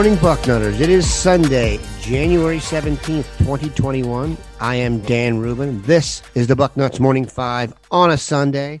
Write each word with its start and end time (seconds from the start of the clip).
Morning, 0.00 0.16
Bucknutters. 0.16 0.80
It 0.80 0.88
is 0.88 1.12
Sunday, 1.12 1.78
January 2.00 2.56
17th, 2.56 3.26
2021. 3.36 4.34
I 4.58 4.76
am 4.76 5.00
Dan 5.00 5.38
Rubin. 5.40 5.82
This 5.82 6.22
is 6.34 6.46
the 6.46 6.54
Bucknuts 6.54 6.98
Morning 6.98 7.26
Five 7.26 7.74
on 7.90 8.10
a 8.10 8.16
Sunday, 8.16 8.80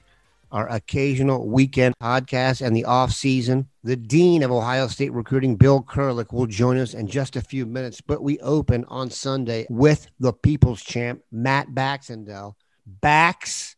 our 0.50 0.66
occasional 0.70 1.46
weekend 1.46 1.94
podcast 2.02 2.66
and 2.66 2.74
the 2.74 2.86
off 2.86 3.12
season. 3.12 3.68
The 3.84 3.96
Dean 3.96 4.42
of 4.42 4.50
Ohio 4.50 4.86
State 4.86 5.12
Recruiting, 5.12 5.56
Bill 5.56 5.82
Kurelic, 5.82 6.32
will 6.32 6.46
join 6.46 6.78
us 6.78 6.94
in 6.94 7.06
just 7.06 7.36
a 7.36 7.42
few 7.42 7.66
minutes, 7.66 8.00
but 8.00 8.22
we 8.22 8.38
open 8.40 8.86
on 8.86 9.10
Sunday 9.10 9.66
with 9.68 10.06
the 10.20 10.32
People's 10.32 10.82
Champ, 10.82 11.20
Matt 11.30 11.72
Baxendell. 11.74 12.54
Bax, 12.86 13.76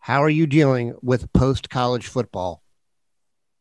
how 0.00 0.24
are 0.24 0.28
you 0.28 0.48
dealing 0.48 0.96
with 1.02 1.32
post 1.32 1.70
college 1.70 2.08
football? 2.08 2.64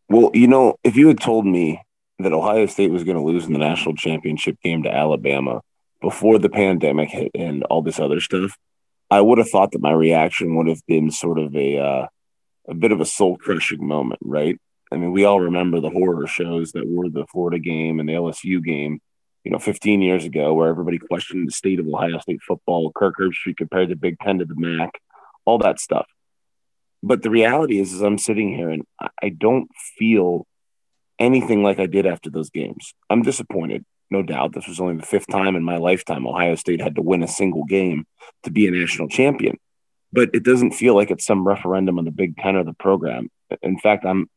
Well, 0.09 0.32
you 0.34 0.48
know, 0.48 0.80
if 0.84 0.95
you 0.95 1.09
had 1.09 1.20
told 1.20 1.45
me 1.45 1.84
that 2.20 2.34
Ohio 2.34 2.66
State 2.66 2.92
was 2.92 3.04
going 3.04 3.18
to 3.18 3.23
lose 3.23 3.46
in 3.46 3.54
the 3.54 3.60
national 3.60 3.96
championship 3.96 4.58
game 4.64 4.84
to 4.84 4.94
Alabama 4.94 5.62
before 6.02 6.40
the 6.40 6.50
pandemic 6.50 7.09
hit 7.09 7.32
and 7.36 7.64
all 7.66 7.82
this 7.82 8.00
other 8.00 8.20
stuff, 8.20 8.58
I 9.09 9.22
would 9.22 9.38
have 9.38 9.50
thought 9.50 9.72
that 9.72 9.82
my 9.82 9.92
reaction 9.92 10.56
would 10.56 10.68
have 10.68 10.86
been 10.88 11.12
sort 11.12 11.40
of 11.40 11.56
a 11.56 11.78
uh, 11.78 12.08
a 12.68 12.74
bit 12.74 12.92
of 12.92 13.00
a 13.00 13.06
soul 13.06 13.38
crushing 13.38 13.88
moment, 13.88 14.20
right? 14.24 14.59
I 14.92 14.98
mean, 14.98 15.12
we 15.12 15.26
all 15.26 15.40
remember 15.40 15.80
the 15.80 15.90
horror 15.90 16.28
shows 16.28 16.72
that 16.74 16.88
were 16.88 17.09
the 17.09 17.26
Florida 17.32 17.59
game 17.59 18.00
and 18.00 18.08
the 18.08 18.14
LSU 18.14 18.64
game, 18.64 19.00
you 19.44 19.52
know, 19.52 19.59
15 19.59 20.02
years 20.02 20.26
ago, 20.26 20.54
where 20.54 20.70
everybody 20.70 20.98
questioned 20.98 21.48
the 21.48 21.52
state 21.52 21.80
of 21.80 21.88
Ohio 21.88 22.20
State 22.20 22.42
football. 22.42 22.92
Kirk 22.94 23.16
Herbstreit 23.20 23.58
compared 23.58 23.90
the 23.90 23.96
Big 23.96 24.18
Ten 24.20 24.40
to 24.40 24.46
the 24.46 24.56
MAC, 24.56 25.00
all 25.46 25.58
that 25.59 25.80
stuff. 25.80 26.08
But 27.04 27.22
the 27.22 27.30
reality 27.30 27.80
is, 27.80 27.94
is 27.94 28.02
I'm 28.02 28.18
sitting 28.18 28.54
here 28.56 28.70
and 28.70 28.84
I 29.22 29.30
don't 29.30 29.70
feel 29.98 30.46
anything 31.20 31.64
like 31.64 31.80
I 31.80 31.86
did 31.86 32.06
after 32.06 32.30
those 32.30 32.50
games. 32.50 32.94
I'm 33.10 33.22
disappointed, 33.22 33.86
no 34.10 34.23
doubt. 34.23 34.54
This 34.54 34.68
was 34.68 34.80
only 34.80 34.98
the 34.98 35.06
fifth 35.06 35.28
time 35.28 35.56
in 35.56 35.64
my 35.64 35.78
lifetime 35.78 36.28
Ohio 36.28 36.56
State 36.56 36.82
had 36.82 36.96
to 36.96 37.02
win 37.02 37.24
a 37.24 37.28
single 37.28 37.66
game 37.66 38.06
to 38.44 38.52
be 38.52 38.68
a 38.68 38.72
national 38.72 39.09
champion. 39.09 39.58
But 40.14 40.30
it 40.34 40.44
doesn't 40.44 40.72
feel 40.72 40.96
like 40.96 41.12
it's 41.12 41.26
some 41.26 41.48
referendum 41.48 42.00
on 42.00 42.06
the 42.06 42.12
Big 42.12 42.38
Ten 42.38 42.56
or 42.56 42.64
the 42.64 42.74
program. 42.74 43.30
In 43.62 43.78
fact, 43.78 44.06
I'm 44.06 44.30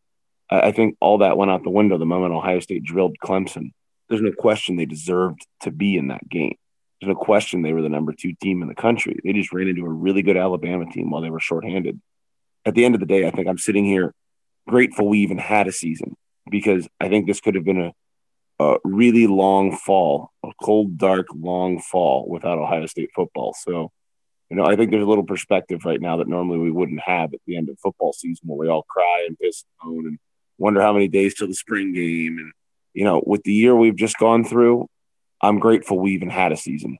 I 0.50 0.72
think 0.72 0.96
all 1.00 1.18
that 1.18 1.36
went 1.36 1.52
out 1.52 1.62
the 1.62 1.70
window 1.70 1.96
the 1.96 2.06
moment 2.06 2.34
Ohio 2.34 2.58
State 2.58 2.82
drilled 2.82 3.16
Clemson. 3.22 3.70
There's 4.08 4.20
no 4.20 4.32
question 4.32 4.76
they 4.76 4.84
deserved 4.84 5.46
to 5.60 5.70
be 5.70 5.96
in 5.96 6.08
that 6.08 6.28
game. 6.28 6.56
There's 7.00 7.14
no 7.14 7.14
question 7.14 7.62
they 7.62 7.72
were 7.72 7.82
the 7.82 7.88
number 7.88 8.12
two 8.12 8.34
team 8.34 8.60
in 8.60 8.68
the 8.68 8.74
country. 8.74 9.20
They 9.22 9.32
just 9.32 9.52
ran 9.52 9.68
into 9.68 9.86
a 9.86 9.88
really 9.88 10.22
good 10.22 10.36
Alabama 10.36 10.90
team 10.90 11.10
while 11.10 11.22
they 11.22 11.30
were 11.30 11.38
shorthanded. 11.38 12.00
At 12.66 12.74
the 12.74 12.84
end 12.84 12.94
of 12.96 13.00
the 13.00 13.06
day, 13.06 13.26
I 13.26 13.30
think 13.30 13.46
I'm 13.46 13.58
sitting 13.58 13.84
here 13.84 14.12
grateful 14.66 15.08
we 15.08 15.20
even 15.20 15.38
had 15.38 15.68
a 15.68 15.72
season 15.72 16.16
because 16.50 16.88
I 17.00 17.08
think 17.08 17.26
this 17.26 17.40
could 17.40 17.54
have 17.54 17.64
been 17.64 17.80
a, 17.80 17.92
a 18.58 18.78
really 18.84 19.26
long 19.26 19.76
fall, 19.76 20.32
a 20.44 20.50
cold, 20.62 20.98
dark, 20.98 21.26
long 21.34 21.80
fall 21.80 22.28
without 22.28 22.58
Ohio 22.58 22.86
State 22.86 23.10
football. 23.14 23.54
So, 23.58 23.90
you 24.50 24.56
know, 24.56 24.64
I 24.64 24.76
think 24.76 24.90
there's 24.90 25.04
a 25.04 25.08
little 25.08 25.24
perspective 25.24 25.84
right 25.84 26.00
now 26.00 26.16
that 26.16 26.28
normally 26.28 26.58
we 26.58 26.70
wouldn't 26.70 27.00
have 27.00 27.32
at 27.32 27.40
the 27.46 27.56
end 27.56 27.68
of 27.68 27.78
football 27.78 28.12
season 28.12 28.48
where 28.48 28.58
we 28.58 28.68
all 28.68 28.82
cry 28.82 29.24
and 29.26 29.38
piss 29.38 29.64
and 29.64 29.90
moan 29.90 30.06
and 30.06 30.18
wonder 30.58 30.80
how 30.80 30.92
many 30.92 31.08
days 31.08 31.34
till 31.34 31.46
the 31.46 31.54
spring 31.54 31.92
game. 31.92 32.38
And, 32.38 32.52
you 32.92 33.04
know, 33.04 33.22
with 33.24 33.42
the 33.44 33.52
year 33.52 33.74
we've 33.74 33.96
just 33.96 34.18
gone 34.18 34.44
through, 34.44 34.88
I'm 35.40 35.58
grateful 35.58 35.98
we 35.98 36.12
even 36.12 36.30
had 36.30 36.52
a 36.52 36.56
season. 36.56 36.98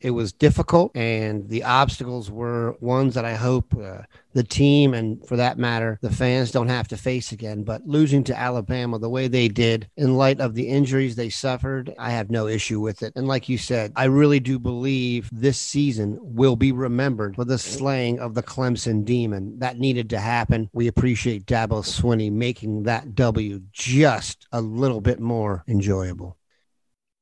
It 0.00 0.10
was 0.10 0.32
difficult, 0.32 0.94
and 0.94 1.48
the 1.48 1.64
obstacles 1.64 2.30
were 2.30 2.76
ones 2.80 3.14
that 3.14 3.24
I 3.24 3.34
hope 3.34 3.74
uh, 3.76 4.02
the 4.34 4.44
team 4.44 4.92
and, 4.92 5.26
for 5.26 5.36
that 5.36 5.58
matter, 5.58 5.98
the 6.02 6.12
fans 6.12 6.50
don't 6.50 6.68
have 6.68 6.86
to 6.88 6.96
face 6.98 7.32
again. 7.32 7.64
But 7.64 7.86
losing 7.86 8.22
to 8.24 8.38
Alabama 8.38 8.98
the 8.98 9.08
way 9.08 9.26
they 9.26 9.48
did, 9.48 9.88
in 9.96 10.16
light 10.16 10.38
of 10.38 10.54
the 10.54 10.68
injuries 10.68 11.16
they 11.16 11.30
suffered, 11.30 11.94
I 11.98 12.10
have 12.10 12.30
no 12.30 12.46
issue 12.46 12.78
with 12.78 13.02
it. 13.02 13.14
And 13.16 13.26
like 13.26 13.48
you 13.48 13.56
said, 13.56 13.92
I 13.96 14.04
really 14.04 14.38
do 14.38 14.58
believe 14.58 15.30
this 15.32 15.58
season 15.58 16.18
will 16.20 16.56
be 16.56 16.72
remembered 16.72 17.36
for 17.36 17.46
the 17.46 17.58
slaying 17.58 18.20
of 18.20 18.34
the 18.34 18.42
Clemson 18.42 19.04
Demon. 19.04 19.58
That 19.58 19.78
needed 19.78 20.10
to 20.10 20.20
happen. 20.20 20.68
We 20.74 20.88
appreciate 20.88 21.46
Dabo 21.46 21.82
Swinney 21.82 22.30
making 22.30 22.82
that 22.82 23.14
W 23.14 23.62
just 23.72 24.46
a 24.52 24.60
little 24.60 25.00
bit 25.00 25.20
more 25.20 25.64
enjoyable. 25.66 26.36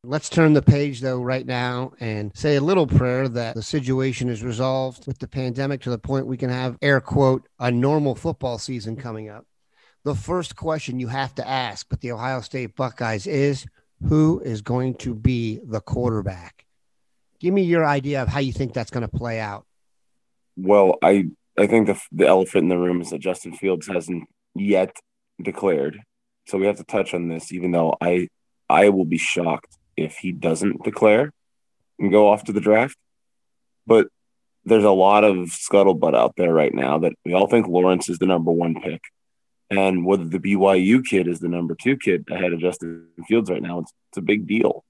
Let's 0.06 0.28
turn 0.28 0.53
the 0.53 0.60
page, 0.60 1.00
though, 1.00 1.22
right 1.22 1.47
now 1.47 1.92
and 1.98 2.31
say 2.37 2.56
a 2.56 2.60
little 2.60 2.87
prayer 2.87 3.26
that 3.26 3.54
the 3.54 3.62
situation 3.62 4.28
is 4.28 4.42
resolved 4.42 5.06
with 5.06 5.19
the 5.19 5.26
pandemic 5.26 5.81
to 5.82 5.91
the 5.91 5.98
point 5.98 6.26
we 6.26 6.37
can 6.37 6.50
have, 6.50 6.76
air 6.82 7.00
quote, 7.00 7.48
a 7.59 7.70
normal 7.70 8.15
football 8.15 8.59
season 8.59 8.97
coming 8.97 9.31
up. 9.31 9.47
The 10.04 10.15
first 10.15 10.56
question 10.56 11.00
you 11.00 11.09
have 11.09 11.34
to 11.37 11.48
ask, 11.48 11.87
but 11.88 12.03
the 12.03 12.12
Ohio 12.12 12.42
State 12.42 12.76
Buckeyes 12.76 13.26
is 13.26 13.65
who 14.06 14.41
is 14.44 14.60
going 14.60 14.97
to 14.97 15.15
be 15.15 15.60
the 15.65 15.81
quarterback? 15.81 16.66
Give 17.41 17.54
me 17.54 17.62
your 17.62 17.86
idea 17.86 18.22
of 18.22 18.28
how 18.28 18.41
you 18.41 18.53
think 18.53 18.75
that's 18.75 18.91
going 18.91 19.09
to 19.09 19.16
play 19.16 19.41
out. 19.41 19.65
Well, 20.56 20.98
I 21.03 21.31
I 21.59 21.66
think 21.66 21.86
the 21.86 21.98
the 22.12 22.26
elephant 22.26 22.65
in 22.65 22.69
the 22.69 22.78
room 22.78 23.00
is 23.00 23.10
that 23.10 23.21
Justin 23.21 23.54
Fields 23.54 23.86
hasn't 23.86 24.25
yet 24.54 24.94
declared, 25.42 25.98
so 26.47 26.59
we 26.59 26.66
have 26.66 26.76
to 26.76 26.84
touch 26.84 27.15
on 27.15 27.28
this. 27.28 27.50
Even 27.53 27.72
though 27.72 27.97
I 28.00 28.28
I 28.69 28.91
will 28.91 29.06
be 29.06 29.19
shocked 29.19 29.78
if 29.97 30.16
he 30.16 30.32
doesn't 30.32 30.82
declare 30.82 31.32
and 31.99 32.10
go 32.10 32.28
off 32.28 32.44
to 32.44 32.53
the 32.53 32.60
draft. 32.60 32.97
But 33.87 34.09
there's 34.65 34.84
a 34.84 34.91
lot 34.91 35.25
of 35.25 35.37
scuttlebutt 35.49 36.15
out 36.15 36.34
there 36.37 36.53
right 36.53 36.75
now 36.75 36.99
that 37.00 37.12
we 37.25 37.34
all 37.34 37.47
think 37.47 37.66
Lawrence 37.66 38.09
is 38.09 38.19
the 38.19 38.27
number 38.27 38.50
one 38.50 38.81
pick. 38.81 39.03
And 39.71 40.04
whether 40.04 40.25
the 40.25 40.38
BYU 40.38 41.04
kid 41.04 41.27
is 41.27 41.41
the 41.41 41.49
number 41.49 41.75
two 41.75 41.97
kid 41.97 42.27
ahead 42.31 42.53
of 42.53 42.60
Justin 42.60 43.09
Fields 43.27 43.50
right 43.50 43.62
now, 43.62 43.81
it's, 43.81 43.93
it's 44.10 44.19
a 44.19 44.22
big 44.22 44.47
deal 44.47 44.84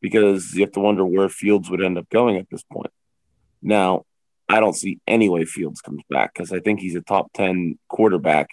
because 0.00 0.54
you 0.54 0.62
have 0.62 0.72
to 0.72 0.80
wonder 0.80 1.04
where 1.04 1.28
Fields 1.28 1.70
would 1.70 1.82
end 1.82 1.98
up 1.98 2.08
going 2.10 2.36
at 2.36 2.48
this 2.50 2.62
point. 2.62 2.92
Now, 3.60 4.04
I 4.48 4.60
don't 4.60 4.76
see 4.76 5.00
any 5.06 5.28
way 5.28 5.44
Fields 5.44 5.80
comes 5.80 6.02
back 6.08 6.32
because 6.32 6.52
I 6.52 6.60
think 6.60 6.80
he's 6.80 6.94
a 6.94 7.00
top 7.00 7.32
10 7.34 7.78
quarterback 7.88 8.48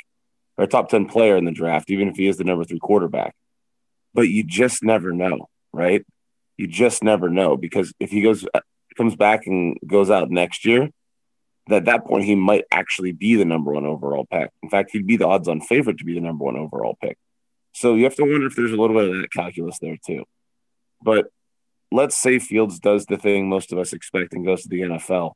or 0.58 0.66
top 0.68 0.90
10 0.90 1.08
player 1.08 1.38
in 1.38 1.46
the 1.46 1.52
draft, 1.52 1.90
even 1.90 2.10
if 2.10 2.16
he 2.16 2.28
is 2.28 2.38
the 2.38 2.44
number 2.44 2.64
three 2.64 2.80
quarterback. 2.80 3.36
But 4.14 4.30
you 4.30 4.44
just 4.44 4.84
never 4.84 5.12
know 5.12 5.50
right? 5.75 6.06
You 6.58 6.68
just 6.68 7.03
never 7.03 7.30
know 7.30 7.58
because 7.58 7.94
if 8.00 8.12
he 8.12 8.22
goes 8.22 8.46
uh, 8.53 8.62
comes 8.97 9.16
back 9.16 9.46
and 9.46 9.78
goes 9.86 10.09
out 10.09 10.30
next 10.30 10.66
year, 10.66 10.90
at 11.69 11.86
that 11.86 12.06
point 12.06 12.25
he 12.25 12.36
might 12.36 12.66
actually 12.72 13.12
be 13.12 13.36
the 13.36 13.46
number 13.46 13.74
one 13.74 13.85
overall 13.85 14.25
pick. 14.25 14.50
In 14.64 14.69
fact, 14.69 14.91
he'd 14.91 15.08
be 15.08 15.18
the 15.18 15.28
odds 15.28 15.47
on 15.47 15.62
favorite 15.62 15.97
to 15.97 16.06
be 16.06 16.14
the 16.14 16.22
number 16.22 16.46
one 16.46 16.58
overall 16.58 16.97
pick. 17.02 17.18
So 17.74 17.96
you 17.96 18.06
have 18.06 18.16
to 18.16 18.24
wonder 18.24 18.47
if 18.47 18.56
there's 18.56 18.72
a 18.72 18.78
little 18.78 18.96
bit 18.96 19.09
of 19.09 19.22
that 19.22 19.34
calculus 19.34 19.80
there 19.80 19.97
too. 20.06 20.24
But 21.02 21.28
let's 21.91 22.16
say 22.16 22.40
Fields 22.40 22.80
does 22.80 23.06
the 23.06 23.18
thing 23.18 23.50
most 23.50 23.72
of 23.72 23.80
us 23.80 23.94
expect 23.94 24.34
and 24.34 24.46
goes 24.46 24.64
to 24.64 24.69
the 24.69 24.81
NFL. 24.81 25.34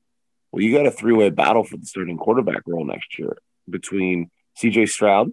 Well, 0.52 0.64
you 0.64 0.76
got 0.76 0.86
a 0.86 0.92
three-way 0.92 1.30
battle 1.30 1.64
for 1.64 1.78
the 1.78 1.86
starting 1.86 2.18
quarterback 2.18 2.62
role 2.66 2.86
next 2.86 3.20
year 3.20 3.38
between 3.70 4.32
CJ 4.58 4.90
Stroud, 4.90 5.32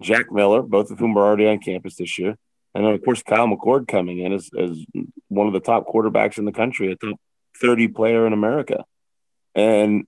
Jack 0.00 0.30
Miller, 0.30 0.62
both 0.62 0.90
of 0.90 0.98
whom 0.98 1.16
are 1.18 1.24
already 1.24 1.46
on 1.46 1.58
campus 1.58 1.96
this 1.96 2.18
year, 2.18 2.36
and 2.76 2.84
then, 2.84 2.92
of 2.92 3.02
course, 3.02 3.22
Kyle 3.22 3.48
McCord 3.48 3.88
coming 3.88 4.18
in 4.18 4.34
as, 4.34 4.50
as 4.58 4.78
one 5.28 5.46
of 5.46 5.54
the 5.54 5.60
top 5.60 5.86
quarterbacks 5.86 6.36
in 6.36 6.44
the 6.44 6.52
country, 6.52 6.92
a 6.92 6.96
top 6.96 7.18
30 7.58 7.88
player 7.88 8.26
in 8.26 8.34
America. 8.34 8.84
And 9.54 10.04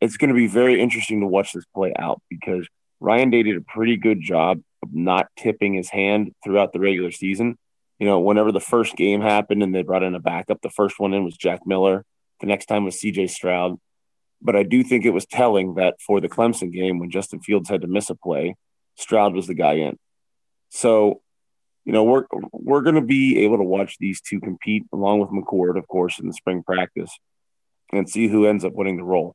it's 0.00 0.16
going 0.16 0.28
to 0.28 0.34
be 0.34 0.46
very 0.46 0.80
interesting 0.80 1.22
to 1.22 1.26
watch 1.26 1.52
this 1.52 1.64
play 1.74 1.92
out 1.98 2.22
because 2.30 2.68
Ryan 3.00 3.30
Day 3.30 3.42
did 3.42 3.56
a 3.56 3.62
pretty 3.62 3.96
good 3.96 4.20
job 4.20 4.60
of 4.80 4.94
not 4.94 5.26
tipping 5.36 5.74
his 5.74 5.90
hand 5.90 6.36
throughout 6.44 6.72
the 6.72 6.78
regular 6.78 7.10
season. 7.10 7.58
You 7.98 8.06
know, 8.06 8.20
whenever 8.20 8.52
the 8.52 8.60
first 8.60 8.94
game 8.94 9.20
happened 9.20 9.64
and 9.64 9.74
they 9.74 9.82
brought 9.82 10.04
in 10.04 10.14
a 10.14 10.20
backup, 10.20 10.60
the 10.62 10.70
first 10.70 11.00
one 11.00 11.14
in 11.14 11.24
was 11.24 11.36
Jack 11.36 11.66
Miller. 11.66 12.04
The 12.38 12.46
next 12.46 12.66
time 12.66 12.84
was 12.84 12.94
CJ 12.94 13.30
Stroud. 13.30 13.76
But 14.40 14.54
I 14.54 14.62
do 14.62 14.84
think 14.84 15.04
it 15.04 15.10
was 15.10 15.26
telling 15.26 15.74
that 15.74 15.96
for 16.00 16.20
the 16.20 16.28
Clemson 16.28 16.72
game, 16.72 17.00
when 17.00 17.10
Justin 17.10 17.40
Fields 17.40 17.68
had 17.68 17.80
to 17.80 17.88
miss 17.88 18.08
a 18.08 18.14
play, 18.14 18.54
Stroud 18.94 19.34
was 19.34 19.48
the 19.48 19.54
guy 19.54 19.78
in. 19.78 19.98
So 20.68 21.22
you 21.88 21.94
know, 21.94 22.04
we're 22.04 22.26
we're 22.52 22.82
going 22.82 22.96
to 22.96 23.00
be 23.00 23.44
able 23.44 23.56
to 23.56 23.64
watch 23.64 23.96
these 23.98 24.20
two 24.20 24.40
compete 24.40 24.84
along 24.92 25.20
with 25.20 25.30
McCord, 25.30 25.78
of 25.78 25.88
course, 25.88 26.18
in 26.18 26.26
the 26.26 26.34
spring 26.34 26.62
practice, 26.62 27.10
and 27.90 28.06
see 28.06 28.28
who 28.28 28.44
ends 28.44 28.62
up 28.62 28.74
winning 28.74 28.98
the 28.98 29.04
role. 29.04 29.34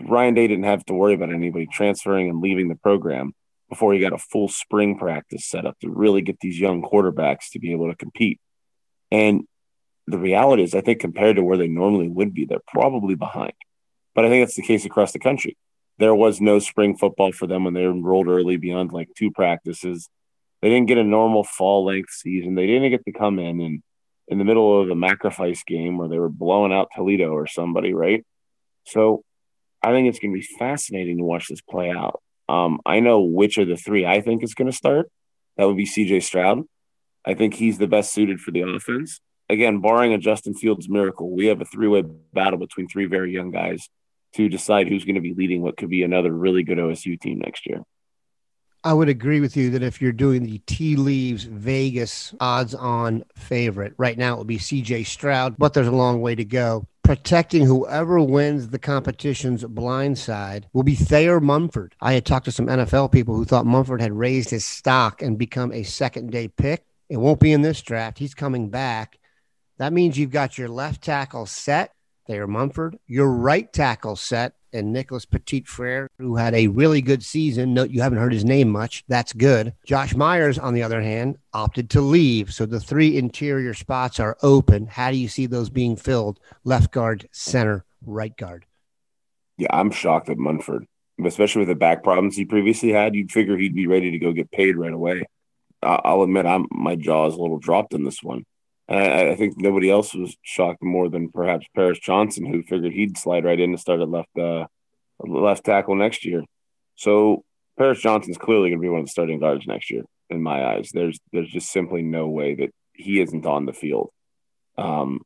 Ryan 0.00 0.34
Day 0.34 0.46
didn't 0.46 0.66
have 0.66 0.84
to 0.84 0.94
worry 0.94 1.14
about 1.14 1.32
anybody 1.32 1.66
transferring 1.66 2.30
and 2.30 2.40
leaving 2.40 2.68
the 2.68 2.76
program 2.76 3.32
before 3.68 3.92
he 3.92 3.98
got 3.98 4.12
a 4.12 4.18
full 4.18 4.46
spring 4.46 4.98
practice 4.98 5.44
set 5.44 5.66
up 5.66 5.80
to 5.80 5.90
really 5.90 6.22
get 6.22 6.38
these 6.38 6.60
young 6.60 6.80
quarterbacks 6.80 7.50
to 7.50 7.58
be 7.58 7.72
able 7.72 7.88
to 7.88 7.96
compete. 7.96 8.38
And 9.10 9.42
the 10.06 10.18
reality 10.18 10.62
is, 10.62 10.76
I 10.76 10.82
think 10.82 11.00
compared 11.00 11.36
to 11.36 11.42
where 11.42 11.56
they 11.56 11.66
normally 11.66 12.08
would 12.08 12.32
be, 12.32 12.44
they're 12.44 12.60
probably 12.68 13.16
behind. 13.16 13.54
But 14.14 14.24
I 14.24 14.28
think 14.28 14.46
that's 14.46 14.54
the 14.54 14.62
case 14.62 14.84
across 14.84 15.10
the 15.10 15.18
country. 15.18 15.56
There 15.98 16.14
was 16.14 16.40
no 16.40 16.60
spring 16.60 16.96
football 16.96 17.32
for 17.32 17.48
them 17.48 17.64
when 17.64 17.74
they 17.74 17.84
enrolled 17.84 18.28
early 18.28 18.58
beyond 18.58 18.92
like 18.92 19.08
two 19.16 19.32
practices. 19.32 20.08
They 20.62 20.68
didn't 20.68 20.88
get 20.88 20.98
a 20.98 21.04
normal 21.04 21.44
fall 21.44 21.84
length 21.84 22.12
season. 22.12 22.54
They 22.54 22.66
didn't 22.66 22.90
get 22.90 23.04
to 23.04 23.12
come 23.12 23.38
in 23.38 23.60
and 23.60 23.82
in 24.28 24.38
the 24.38 24.44
middle 24.44 24.80
of 24.80 24.90
a 24.90 25.00
sacrifice 25.00 25.62
game 25.66 25.98
where 25.98 26.08
they 26.08 26.18
were 26.18 26.28
blowing 26.28 26.72
out 26.72 26.88
Toledo 26.94 27.30
or 27.30 27.48
somebody, 27.48 27.92
right? 27.92 28.24
So 28.84 29.24
I 29.82 29.90
think 29.90 30.08
it's 30.08 30.20
going 30.20 30.32
to 30.32 30.38
be 30.38 30.56
fascinating 30.58 31.18
to 31.18 31.24
watch 31.24 31.48
this 31.48 31.60
play 31.60 31.90
out. 31.90 32.22
Um, 32.48 32.80
I 32.86 33.00
know 33.00 33.20
which 33.20 33.58
of 33.58 33.68
the 33.68 33.76
three 33.76 34.06
I 34.06 34.20
think 34.20 34.42
is 34.42 34.54
going 34.54 34.70
to 34.70 34.76
start. 34.76 35.10
That 35.56 35.66
would 35.66 35.76
be 35.76 35.86
CJ 35.86 36.22
Stroud. 36.22 36.62
I 37.24 37.34
think 37.34 37.54
he's 37.54 37.78
the 37.78 37.86
best 37.86 38.12
suited 38.12 38.40
for 38.40 38.50
the 38.50 38.62
offense. 38.62 39.20
Again, 39.48 39.80
barring 39.80 40.12
a 40.12 40.18
Justin 40.18 40.54
Fields 40.54 40.88
miracle, 40.88 41.30
we 41.30 41.46
have 41.46 41.60
a 41.60 41.64
three 41.64 41.88
way 41.88 42.02
battle 42.02 42.58
between 42.58 42.88
three 42.88 43.06
very 43.06 43.32
young 43.32 43.50
guys 43.50 43.88
to 44.36 44.48
decide 44.48 44.88
who's 44.88 45.04
going 45.04 45.16
to 45.16 45.20
be 45.20 45.34
leading 45.34 45.60
what 45.60 45.76
could 45.76 45.90
be 45.90 46.02
another 46.02 46.32
really 46.32 46.62
good 46.62 46.78
OSU 46.78 47.20
team 47.20 47.40
next 47.40 47.66
year. 47.66 47.82
I 48.82 48.94
would 48.94 49.10
agree 49.10 49.40
with 49.40 49.58
you 49.58 49.70
that 49.70 49.82
if 49.82 50.00
you're 50.00 50.10
doing 50.12 50.42
the 50.42 50.58
tea 50.66 50.96
leaves 50.96 51.44
Vegas 51.44 52.34
odds 52.40 52.74
on 52.74 53.24
favorite, 53.34 53.92
right 53.98 54.16
now 54.16 54.34
it 54.34 54.38
would 54.38 54.46
be 54.46 54.56
CJ 54.56 55.04
Stroud, 55.06 55.56
but 55.58 55.74
there's 55.74 55.86
a 55.86 55.92
long 55.92 56.22
way 56.22 56.34
to 56.34 56.44
go. 56.46 56.86
Protecting 57.02 57.66
whoever 57.66 58.20
wins 58.20 58.68
the 58.68 58.78
competition's 58.78 59.64
blind 59.64 60.16
side 60.16 60.66
will 60.72 60.82
be 60.82 60.94
Thayer 60.94 61.40
Munford. 61.40 61.94
I 62.00 62.14
had 62.14 62.24
talked 62.24 62.46
to 62.46 62.52
some 62.52 62.68
NFL 62.68 63.12
people 63.12 63.34
who 63.34 63.44
thought 63.44 63.66
Munford 63.66 64.00
had 64.00 64.12
raised 64.12 64.48
his 64.48 64.64
stock 64.64 65.20
and 65.20 65.36
become 65.36 65.72
a 65.72 65.82
second 65.82 66.30
day 66.30 66.48
pick. 66.48 66.84
It 67.10 67.18
won't 67.18 67.40
be 67.40 67.52
in 67.52 67.60
this 67.60 67.82
draft. 67.82 68.18
He's 68.18 68.34
coming 68.34 68.70
back. 68.70 69.18
That 69.76 69.92
means 69.92 70.16
you've 70.16 70.30
got 70.30 70.56
your 70.56 70.68
left 70.68 71.02
tackle 71.02 71.44
set, 71.44 71.92
Thayer 72.26 72.46
Munford, 72.46 72.98
your 73.06 73.30
right 73.30 73.70
tackle 73.70 74.16
set, 74.16 74.54
and 74.72 74.92
Nicholas 74.92 75.24
Petit 75.24 75.62
Frere, 75.62 76.08
who 76.18 76.36
had 76.36 76.54
a 76.54 76.68
really 76.68 77.00
good 77.02 77.22
season. 77.22 77.74
Note 77.74 77.90
you 77.90 78.02
haven't 78.02 78.18
heard 78.18 78.32
his 78.32 78.44
name 78.44 78.68
much. 78.70 79.04
That's 79.08 79.32
good. 79.32 79.74
Josh 79.84 80.14
Myers, 80.14 80.58
on 80.58 80.74
the 80.74 80.82
other 80.82 81.00
hand, 81.00 81.38
opted 81.52 81.90
to 81.90 82.00
leave. 82.00 82.52
So 82.52 82.66
the 82.66 82.80
three 82.80 83.16
interior 83.16 83.74
spots 83.74 84.20
are 84.20 84.36
open. 84.42 84.86
How 84.86 85.10
do 85.10 85.16
you 85.16 85.28
see 85.28 85.46
those 85.46 85.70
being 85.70 85.96
filled? 85.96 86.40
Left 86.64 86.92
guard, 86.92 87.28
center, 87.32 87.84
right 88.04 88.36
guard. 88.36 88.66
Yeah, 89.58 89.68
I'm 89.70 89.90
shocked 89.90 90.30
at 90.30 90.38
Munford, 90.38 90.86
especially 91.24 91.60
with 91.60 91.68
the 91.68 91.74
back 91.74 92.02
problems 92.02 92.36
he 92.36 92.44
previously 92.44 92.92
had. 92.92 93.14
You'd 93.14 93.32
figure 93.32 93.56
he'd 93.56 93.74
be 93.74 93.86
ready 93.86 94.10
to 94.10 94.18
go 94.18 94.32
get 94.32 94.50
paid 94.50 94.76
right 94.76 94.92
away. 94.92 95.24
I'll 95.82 96.22
admit, 96.22 96.46
I'm 96.46 96.66
my 96.70 96.94
jaw 96.94 97.26
is 97.26 97.34
a 97.34 97.40
little 97.40 97.58
dropped 97.58 97.94
in 97.94 98.04
this 98.04 98.22
one. 98.22 98.44
I, 98.90 99.30
I, 99.30 99.36
think 99.36 99.54
nobody 99.56 99.88
else 99.88 100.14
was 100.14 100.36
shocked 100.42 100.82
more 100.82 101.08
than 101.08 101.30
perhaps 101.30 101.66
Paris 101.74 101.98
Johnson, 102.00 102.44
who 102.44 102.62
figured 102.62 102.92
he'd 102.92 103.16
slide 103.16 103.44
right 103.44 103.58
in 103.58 103.70
and 103.70 103.80
start 103.80 104.00
at 104.00 104.08
left 104.08 104.36
uh, 104.36 104.66
left 105.20 105.64
tackle 105.64 105.94
next 105.94 106.24
year. 106.24 106.42
So 106.96 107.44
Paris 107.78 108.00
Johnson's 108.00 108.36
clearly 108.36 108.70
going 108.70 108.80
to 108.80 108.82
be 108.82 108.88
one 108.88 109.00
of 109.00 109.06
the 109.06 109.10
starting 109.10 109.38
guards 109.38 109.66
next 109.66 109.90
year, 109.90 110.04
in 110.28 110.42
my 110.42 110.64
eyes. 110.74 110.90
There's 110.92 111.18
there's 111.32 111.50
just 111.50 111.70
simply 111.70 112.02
no 112.02 112.28
way 112.28 112.56
that 112.56 112.70
he 112.92 113.20
isn't 113.20 113.46
on 113.46 113.64
the 113.64 113.72
field. 113.72 114.10
Um, 114.76 115.20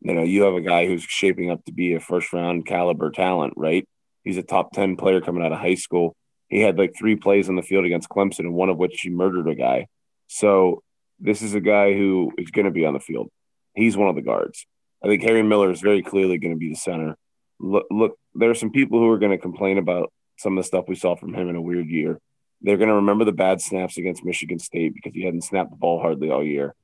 you 0.00 0.14
know, 0.14 0.22
you 0.22 0.42
have 0.42 0.54
a 0.54 0.60
guy 0.60 0.86
who's 0.86 1.02
shaping 1.02 1.50
up 1.50 1.64
to 1.64 1.72
be 1.72 1.94
a 1.94 2.00
first 2.00 2.32
round 2.32 2.66
caliber 2.66 3.10
talent, 3.10 3.54
right? 3.56 3.86
He's 4.24 4.36
a 4.36 4.42
top 4.42 4.72
10 4.72 4.96
player 4.96 5.20
coming 5.20 5.44
out 5.44 5.52
of 5.52 5.58
high 5.58 5.74
school. 5.74 6.14
He 6.48 6.60
had 6.60 6.78
like 6.78 6.94
three 6.96 7.16
plays 7.16 7.48
on 7.48 7.56
the 7.56 7.62
field 7.62 7.84
against 7.84 8.08
Clemson, 8.08 8.40
and 8.40 8.54
one 8.54 8.68
of 8.68 8.78
which 8.78 9.00
he 9.00 9.10
murdered 9.10 9.48
a 9.48 9.54
guy. 9.54 9.86
So 10.26 10.82
this 11.22 11.40
is 11.40 11.54
a 11.54 11.60
guy 11.60 11.94
who 11.94 12.32
is 12.36 12.50
going 12.50 12.64
to 12.66 12.70
be 12.70 12.84
on 12.84 12.94
the 12.94 13.00
field. 13.00 13.30
He's 13.74 13.96
one 13.96 14.08
of 14.08 14.16
the 14.16 14.22
guards. 14.22 14.66
I 15.02 15.06
think 15.06 15.22
Harry 15.22 15.42
Miller 15.42 15.70
is 15.70 15.80
very 15.80 16.02
clearly 16.02 16.38
going 16.38 16.52
to 16.52 16.58
be 16.58 16.70
the 16.70 16.76
center. 16.76 17.16
Look, 17.60 17.86
look, 17.90 18.18
there 18.34 18.50
are 18.50 18.54
some 18.54 18.70
people 18.70 18.98
who 18.98 19.08
are 19.08 19.18
going 19.18 19.32
to 19.32 19.38
complain 19.38 19.78
about 19.78 20.12
some 20.36 20.58
of 20.58 20.64
the 20.64 20.66
stuff 20.66 20.86
we 20.88 20.96
saw 20.96 21.14
from 21.14 21.32
him 21.32 21.48
in 21.48 21.56
a 21.56 21.62
weird 21.62 21.86
year. 21.86 22.18
They're 22.60 22.76
going 22.76 22.88
to 22.88 22.96
remember 22.96 23.24
the 23.24 23.32
bad 23.32 23.60
snaps 23.60 23.98
against 23.98 24.24
Michigan 24.24 24.58
State 24.58 24.94
because 24.94 25.14
he 25.14 25.24
hadn't 25.24 25.44
snapped 25.44 25.70
the 25.70 25.76
ball 25.76 26.00
hardly 26.00 26.30
all 26.30 26.44
year. 26.44 26.74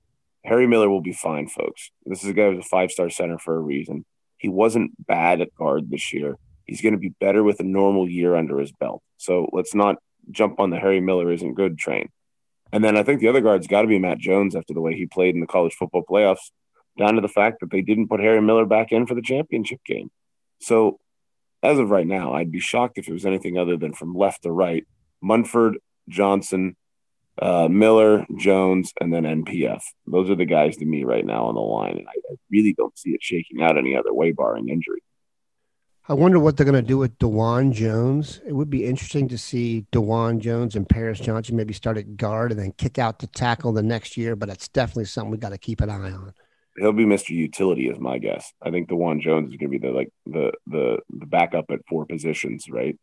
Harry 0.44 0.66
Miller 0.66 0.88
will 0.88 1.00
be 1.00 1.12
fine, 1.12 1.48
folks. 1.48 1.90
This 2.06 2.22
is 2.22 2.30
a 2.30 2.32
guy 2.32 2.50
who's 2.50 2.64
a 2.64 2.68
five 2.68 2.90
star 2.90 3.10
center 3.10 3.38
for 3.38 3.56
a 3.56 3.60
reason. 3.60 4.04
He 4.38 4.48
wasn't 4.48 4.92
bad 5.06 5.40
at 5.40 5.54
guard 5.54 5.90
this 5.90 6.12
year. 6.12 6.36
He's 6.64 6.80
going 6.80 6.92
to 6.92 6.98
be 6.98 7.14
better 7.20 7.42
with 7.42 7.60
a 7.60 7.64
normal 7.64 8.08
year 8.08 8.36
under 8.36 8.58
his 8.58 8.72
belt. 8.72 9.02
So 9.16 9.48
let's 9.52 9.74
not 9.74 9.96
jump 10.30 10.60
on 10.60 10.70
the 10.70 10.78
Harry 10.78 11.00
Miller 11.00 11.32
isn't 11.32 11.54
good 11.54 11.76
train. 11.76 12.08
And 12.72 12.84
then 12.84 12.96
I 12.96 13.02
think 13.02 13.20
the 13.20 13.28
other 13.28 13.40
guard's 13.40 13.66
got 13.66 13.82
to 13.82 13.88
be 13.88 13.98
Matt 13.98 14.18
Jones 14.18 14.54
after 14.54 14.74
the 14.74 14.80
way 14.80 14.94
he 14.94 15.06
played 15.06 15.34
in 15.34 15.40
the 15.40 15.46
college 15.46 15.74
football 15.74 16.04
playoffs, 16.08 16.50
down 16.98 17.14
to 17.14 17.20
the 17.20 17.28
fact 17.28 17.60
that 17.60 17.70
they 17.70 17.80
didn't 17.80 18.08
put 18.08 18.20
Harry 18.20 18.42
Miller 18.42 18.66
back 18.66 18.92
in 18.92 19.06
for 19.06 19.14
the 19.14 19.22
championship 19.22 19.80
game. 19.84 20.10
So 20.60 20.98
as 21.62 21.78
of 21.78 21.90
right 21.90 22.06
now, 22.06 22.34
I'd 22.34 22.52
be 22.52 22.60
shocked 22.60 22.98
if 22.98 23.08
it 23.08 23.12
was 23.12 23.26
anything 23.26 23.58
other 23.58 23.76
than 23.76 23.92
from 23.92 24.14
left 24.14 24.42
to 24.42 24.52
right 24.52 24.86
Munford, 25.22 25.78
Johnson, 26.08 26.76
uh, 27.40 27.68
Miller, 27.68 28.26
Jones, 28.36 28.92
and 29.00 29.12
then 29.12 29.24
NPF. 29.24 29.82
Those 30.06 30.30
are 30.30 30.34
the 30.36 30.44
guys 30.44 30.76
to 30.78 30.84
me 30.84 31.04
right 31.04 31.24
now 31.24 31.46
on 31.46 31.54
the 31.54 31.60
line. 31.60 31.98
And 31.98 32.08
I, 32.08 32.32
I 32.32 32.36
really 32.50 32.74
don't 32.74 32.96
see 32.98 33.10
it 33.10 33.22
shaking 33.22 33.62
out 33.62 33.78
any 33.78 33.96
other 33.96 34.12
way, 34.12 34.32
barring 34.32 34.68
injury. 34.68 35.02
I 36.10 36.14
wonder 36.14 36.38
what 36.38 36.56
they're 36.56 36.64
going 36.64 36.82
to 36.82 36.88
do 36.88 36.96
with 36.96 37.18
Dawand 37.18 37.74
Jones. 37.74 38.40
It 38.46 38.54
would 38.54 38.70
be 38.70 38.86
interesting 38.86 39.28
to 39.28 39.36
see 39.36 39.84
Dawand 39.92 40.38
Jones 40.38 40.74
and 40.74 40.88
Paris 40.88 41.20
Johnson 41.20 41.54
maybe 41.54 41.74
start 41.74 41.98
at 41.98 42.16
guard 42.16 42.50
and 42.50 42.58
then 42.58 42.72
kick 42.72 42.98
out 42.98 43.18
to 43.18 43.26
tackle 43.26 43.72
the 43.72 43.82
next 43.82 44.16
year, 44.16 44.34
but 44.34 44.48
it's 44.48 44.68
definitely 44.68 45.04
something 45.04 45.30
we 45.30 45.36
got 45.36 45.50
to 45.50 45.58
keep 45.58 45.82
an 45.82 45.90
eye 45.90 46.10
on. 46.10 46.32
He'll 46.78 46.92
be 46.94 47.04
Mr. 47.04 47.30
Utility, 47.30 47.88
is 47.88 47.98
my 47.98 48.16
guess. 48.16 48.50
I 48.62 48.70
think 48.70 48.88
Dawand 48.88 49.20
Jones 49.20 49.50
is 49.50 49.58
going 49.58 49.70
to 49.70 49.78
be 49.78 49.86
the 49.86 49.92
like 49.92 50.08
the 50.24 50.52
the 50.66 50.98
the 51.10 51.26
backup 51.26 51.66
at 51.70 51.80
four 51.86 52.06
positions, 52.06 52.70
right? 52.70 52.98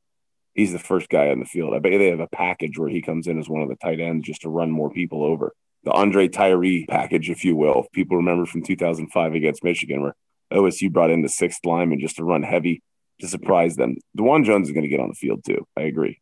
He's 0.56 0.72
the 0.72 0.80
first 0.80 1.08
guy 1.08 1.30
on 1.30 1.40
the 1.40 1.46
field. 1.46 1.75
I 1.75 1.80
bet 1.80 1.92
they 2.00 2.10
have 2.10 2.19
a 2.22 2.28
package 2.28 2.80
where 2.80 2.90
he 2.90 3.04
comes 3.04 3.28
in 3.28 3.38
as 3.38 3.48
one 3.48 3.62
of 3.62 3.69
the 3.69 3.75
tight 3.75 4.00
ends 4.00 4.25
just 4.25 4.42
to 4.42 4.50
run 4.50 4.72
more 4.72 4.90
people 4.90 5.24
over. 5.24 5.54
The 5.84 5.92
Andre 5.92 6.28
Tyree 6.28 6.88
package, 6.90 7.30
if 7.30 7.46
you 7.46 7.56
will. 7.56 7.84
If 7.84 7.92
people 7.92 8.18
remember 8.18 8.48
from 8.48 8.63
2005 8.63 9.36
against 9.36 9.63
Michigan, 9.63 10.01
where 10.01 10.16
OSU 10.51 10.92
brought 10.92 11.12
in 11.12 11.22
the 11.22 11.30
sixth 11.30 11.63
lineman 11.66 12.00
just 12.00 12.16
to 12.16 12.24
run 12.24 12.42
heavy 12.42 12.81
to 13.22 13.28
surprise 13.28 13.76
them. 13.76 13.96
Dawand 14.18 14.46
Jones 14.46 14.68
is 14.68 14.74
going 14.74 14.84
to 14.84 14.90
get 14.90 15.00
on 15.00 15.10
the 15.10 15.16
field 15.16 15.44
too. 15.46 15.66
I 15.78 15.82
agree. 15.84 16.20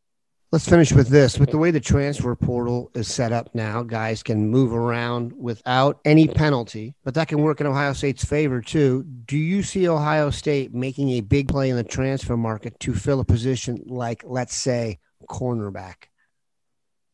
Let's 0.54 0.70
finish 0.70 0.92
with 0.92 1.08
this. 1.08 1.40
With 1.40 1.50
the 1.50 1.58
way 1.58 1.72
the 1.72 1.80
transfer 1.80 2.36
portal 2.36 2.92
is 2.94 3.12
set 3.12 3.32
up 3.32 3.56
now, 3.56 3.82
guys 3.82 4.22
can 4.22 4.52
move 4.52 4.72
around 4.72 5.34
without 5.36 6.00
any 6.06 6.28
penalty, 6.28 6.94
but 7.04 7.16
that 7.16 7.28
can 7.28 7.42
work 7.42 7.60
in 7.60 7.66
Ohio 7.66 7.94
State's 7.94 8.24
favor 8.24 8.62
too. 8.62 9.02
Do 9.02 9.36
you 9.36 9.64
see 9.64 9.90
Ohio 9.90 10.30
State 10.30 10.72
making 10.72 11.10
a 11.10 11.22
big 11.22 11.48
play 11.48 11.72
in 11.72 11.76
the 11.76 11.84
transfer 11.84 12.38
market 12.38 12.80
to 12.82 12.94
fill 12.94 13.20
a 13.20 13.26
position 13.26 13.82
like, 13.88 14.24
let's 14.28 14.54
say, 14.54 15.00
cornerback? 15.28 16.04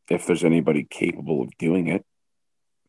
If 0.10 0.26
there's 0.26 0.44
anybody 0.44 0.86
capable 0.90 1.42
of 1.42 1.58
doing 1.58 1.88
it, 1.88 2.04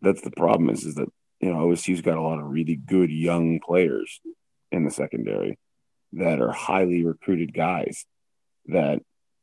that's 0.03 0.23
the 0.23 0.33
problem. 0.33 0.69
Is 0.71 0.85
is 0.85 0.97
that 0.97 1.11
you 1.39 1.53
know 1.53 1.59
OSU's 1.59 2.01
got 2.01 2.19
a 2.19 2.23
lot 2.23 2.41
of 2.41 2.51
really 2.51 2.75
good 2.75 3.13
young 3.13 3.61
players 3.61 4.21
in 4.73 4.85
the 4.85 4.91
secondary 4.91 5.60
that 6.13 6.41
are 6.41 6.53
highly 6.53 7.05
recruited 7.05 7.55
guys 7.55 8.05
that 8.67 9.01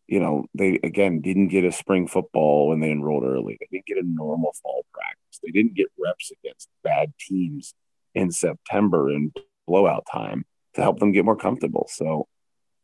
you 0.07 0.19
know 0.19 0.45
they 0.53 0.79
again 0.83 1.21
didn't 1.21 1.49
get 1.49 1.65
a 1.65 1.71
spring 1.71 2.07
football 2.07 2.69
when 2.69 2.79
they 2.79 2.91
enrolled 2.91 3.23
early. 3.23 3.57
They 3.59 3.67
didn't 3.71 3.85
get 3.85 3.97
a 3.97 4.07
normal 4.07 4.53
fall 4.61 4.85
practice. 4.93 5.39
They 5.43 5.51
didn't 5.51 5.75
get 5.75 5.87
reps 5.97 6.31
against 6.31 6.69
bad 6.83 7.13
teams 7.19 7.73
in 8.13 8.31
september 8.31 9.11
in 9.11 9.31
blowout 9.67 10.05
time 10.11 10.45
to 10.73 10.81
help 10.81 10.99
them 10.99 11.11
get 11.11 11.25
more 11.25 11.35
comfortable. 11.35 11.87
So 11.91 12.27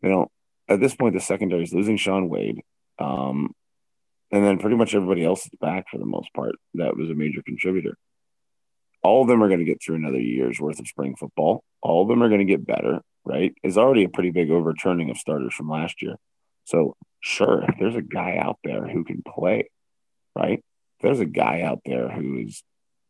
you 0.02 0.10
know 0.10 0.32
at 0.68 0.80
this 0.80 0.96
point 0.96 1.14
the 1.14 1.22
secondary 1.22 1.64
is 1.64 1.74
losing 1.74 1.98
shaun 1.98 2.30
wade 2.30 2.62
um, 3.00 3.54
and 4.32 4.44
then 4.44 4.60
pretty 4.60 4.76
much 4.76 4.96
everybody 4.96 5.24
else 5.24 5.46
is 5.46 5.52
back 5.60 5.86
for 5.90 5.98
the 5.98 6.06
most 6.06 6.34
part 6.34 6.56
that 6.76 6.96
was 6.98 7.10
a 7.10 7.16
major 7.16 7.42
contributor. 7.44 7.98
All 9.02 9.22
of 9.22 9.28
them 9.28 9.44
are 9.44 9.48
going 9.48 9.60
to 9.60 9.66
get 9.66 9.82
through 9.84 9.98
another 9.98 10.20
year's 10.20 10.62
worth 10.62 10.80
of 10.80 10.88
spring 10.88 11.16
football. 11.18 11.64
All 11.82 12.04
of 12.04 12.08
them 12.08 12.24
are 12.24 12.30
going 12.30 12.40
to 12.40 12.46
get 12.46 12.66
better 12.66 13.02
right, 13.26 13.54
is 13.64 13.78
already 13.78 14.04
a 14.04 14.10
pretty 14.10 14.32
big 14.32 14.52
overturning 14.52 15.10
of 15.10 15.18
starters 15.18 15.54
from 15.54 15.70
last 15.70 16.02
year. 16.02 16.16
So, 16.66 16.96
sure, 17.20 17.64
if 17.68 17.76
there's 17.80 17.96
a 17.96 18.02
guy 18.02 18.38
out 18.38 18.60
there 18.64 18.88
who 18.88 19.04
can 19.04 19.24
play, 19.26 19.70
right? 20.36 20.60
If 20.60 21.02
there's 21.02 21.20
a 21.20 21.26
guy 21.26 21.62
out 21.62 21.80
there 21.86 22.10
who 22.10 22.38
is, 22.38 22.64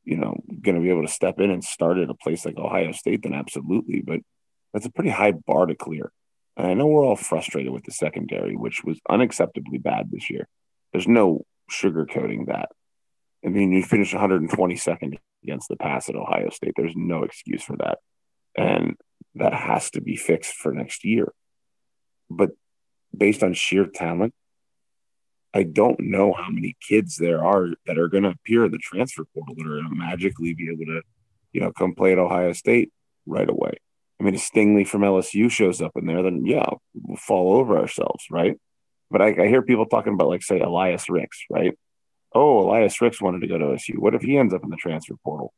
you 0.04 0.18
know, 0.18 0.38
going 0.62 0.76
to 0.76 0.82
be 0.82 0.90
able 0.90 1.06
to 1.06 1.12
step 1.12 1.40
in 1.40 1.52
and 1.52 1.64
start 1.64 1.98
at 1.98 2.10
a 2.10 2.16
place 2.16 2.46
like 2.46 2.58
Ohio 2.58 2.92
State, 2.92 3.24
then 3.24 3.34
absolutely. 3.34 4.02
But 4.02 4.22
that's 4.74 4.86
a 4.86 4.92
pretty 4.92 5.12
high 5.12 5.32
bar 5.32 5.66
to 5.66 5.76
clear. 5.76 6.12
And 6.58 6.68
I 6.68 6.74
know 6.74 6.88
we're 6.88 7.06
all 7.06 7.16
frustrated 7.16 7.72
with 7.72 7.84
the 7.84 7.92
secondary, 7.92 8.56
which 8.56 8.84
was 8.84 9.00
unacceptably 9.10 9.82
bad 9.82 10.12
this 10.12 10.30
year. 10.30 10.48
There's 10.92 11.08
no 11.08 11.46
sugarcoating 11.72 12.48
that. 12.48 12.70
I 13.46 13.50
mean, 13.50 13.72
you 13.72 13.84
finished 13.84 14.14
122nd 14.14 15.18
against 15.44 15.68
the 15.68 15.76
pass 15.76 16.10
at 16.10 16.16
Ohio 16.16 16.50
State. 16.50 16.74
There's 16.76 16.96
no 16.96 17.24
excuse 17.24 17.64
for 17.64 17.76
that. 17.78 18.00
And 18.56 18.96
that 19.36 19.54
has 19.54 19.90
to 19.92 20.02
be 20.02 20.16
fixed 20.16 20.54
for 20.54 20.72
next 20.74 21.04
year. 21.04 21.32
but 22.30 22.52
based 23.16 23.44
on 23.44 23.54
sheer 23.54 23.86
talent, 23.86 24.34
I 25.54 25.64
don't 25.64 26.00
know 26.00 26.34
how 26.34 26.50
many 26.50 26.76
kids 26.82 27.18
there 27.18 27.46
are 27.46 27.68
that 27.86 28.00
are 28.00 28.08
going 28.08 28.24
to 28.24 28.32
appear 28.32 28.66
in 28.66 28.72
the 28.72 28.80
transfer 28.80 29.24
portal 29.34 29.54
that 29.56 29.68
are 29.68 29.82
going 29.82 29.90
to 29.90 29.96
magically 29.96 30.54
be 30.56 30.70
able 30.70 30.86
to, 30.86 31.02
you 31.52 31.62
know, 31.62 31.72
come 31.72 31.94
play 31.94 32.12
at 32.14 32.18
Ohio 32.18 32.54
State 32.54 32.92
right 33.28 33.48
away. 33.48 33.78
I 34.20 34.24
mean, 34.24 34.34
if 34.34 34.42
Stingley 34.42 34.88
from 34.88 35.02
LSU 35.02 35.52
shows 35.52 35.82
up 35.82 35.92
in 35.96 36.08
there, 36.08 36.24
then 36.24 36.46
yeah, 36.46 36.66
we'll 36.96 37.18
fall 37.18 37.58
over 37.58 37.78
ourselves, 37.78 38.26
right? 38.32 38.58
But 39.12 39.22
I, 39.22 39.28
I 39.44 39.48
hear 39.48 39.62
people 39.62 39.86
talking 39.86 40.14
about, 40.14 40.30
like, 40.30 40.42
say, 40.42 40.60
Elias 40.60 41.08
Ricks, 41.08 41.44
right? 41.52 41.78
Oh, 42.34 42.62
Elias 42.62 43.00
Ricks 43.00 43.22
wanted 43.22 43.42
to 43.42 43.48
go 43.48 43.60
to 43.60 43.66
OSU. 43.66 44.00
What 44.00 44.16
if 44.16 44.24
he 44.24 44.38
ends 44.38 44.56
up 44.56 44.64
in 44.64 44.72
the 44.72 44.76
transfer 44.76 45.16
portal? 45.24 45.54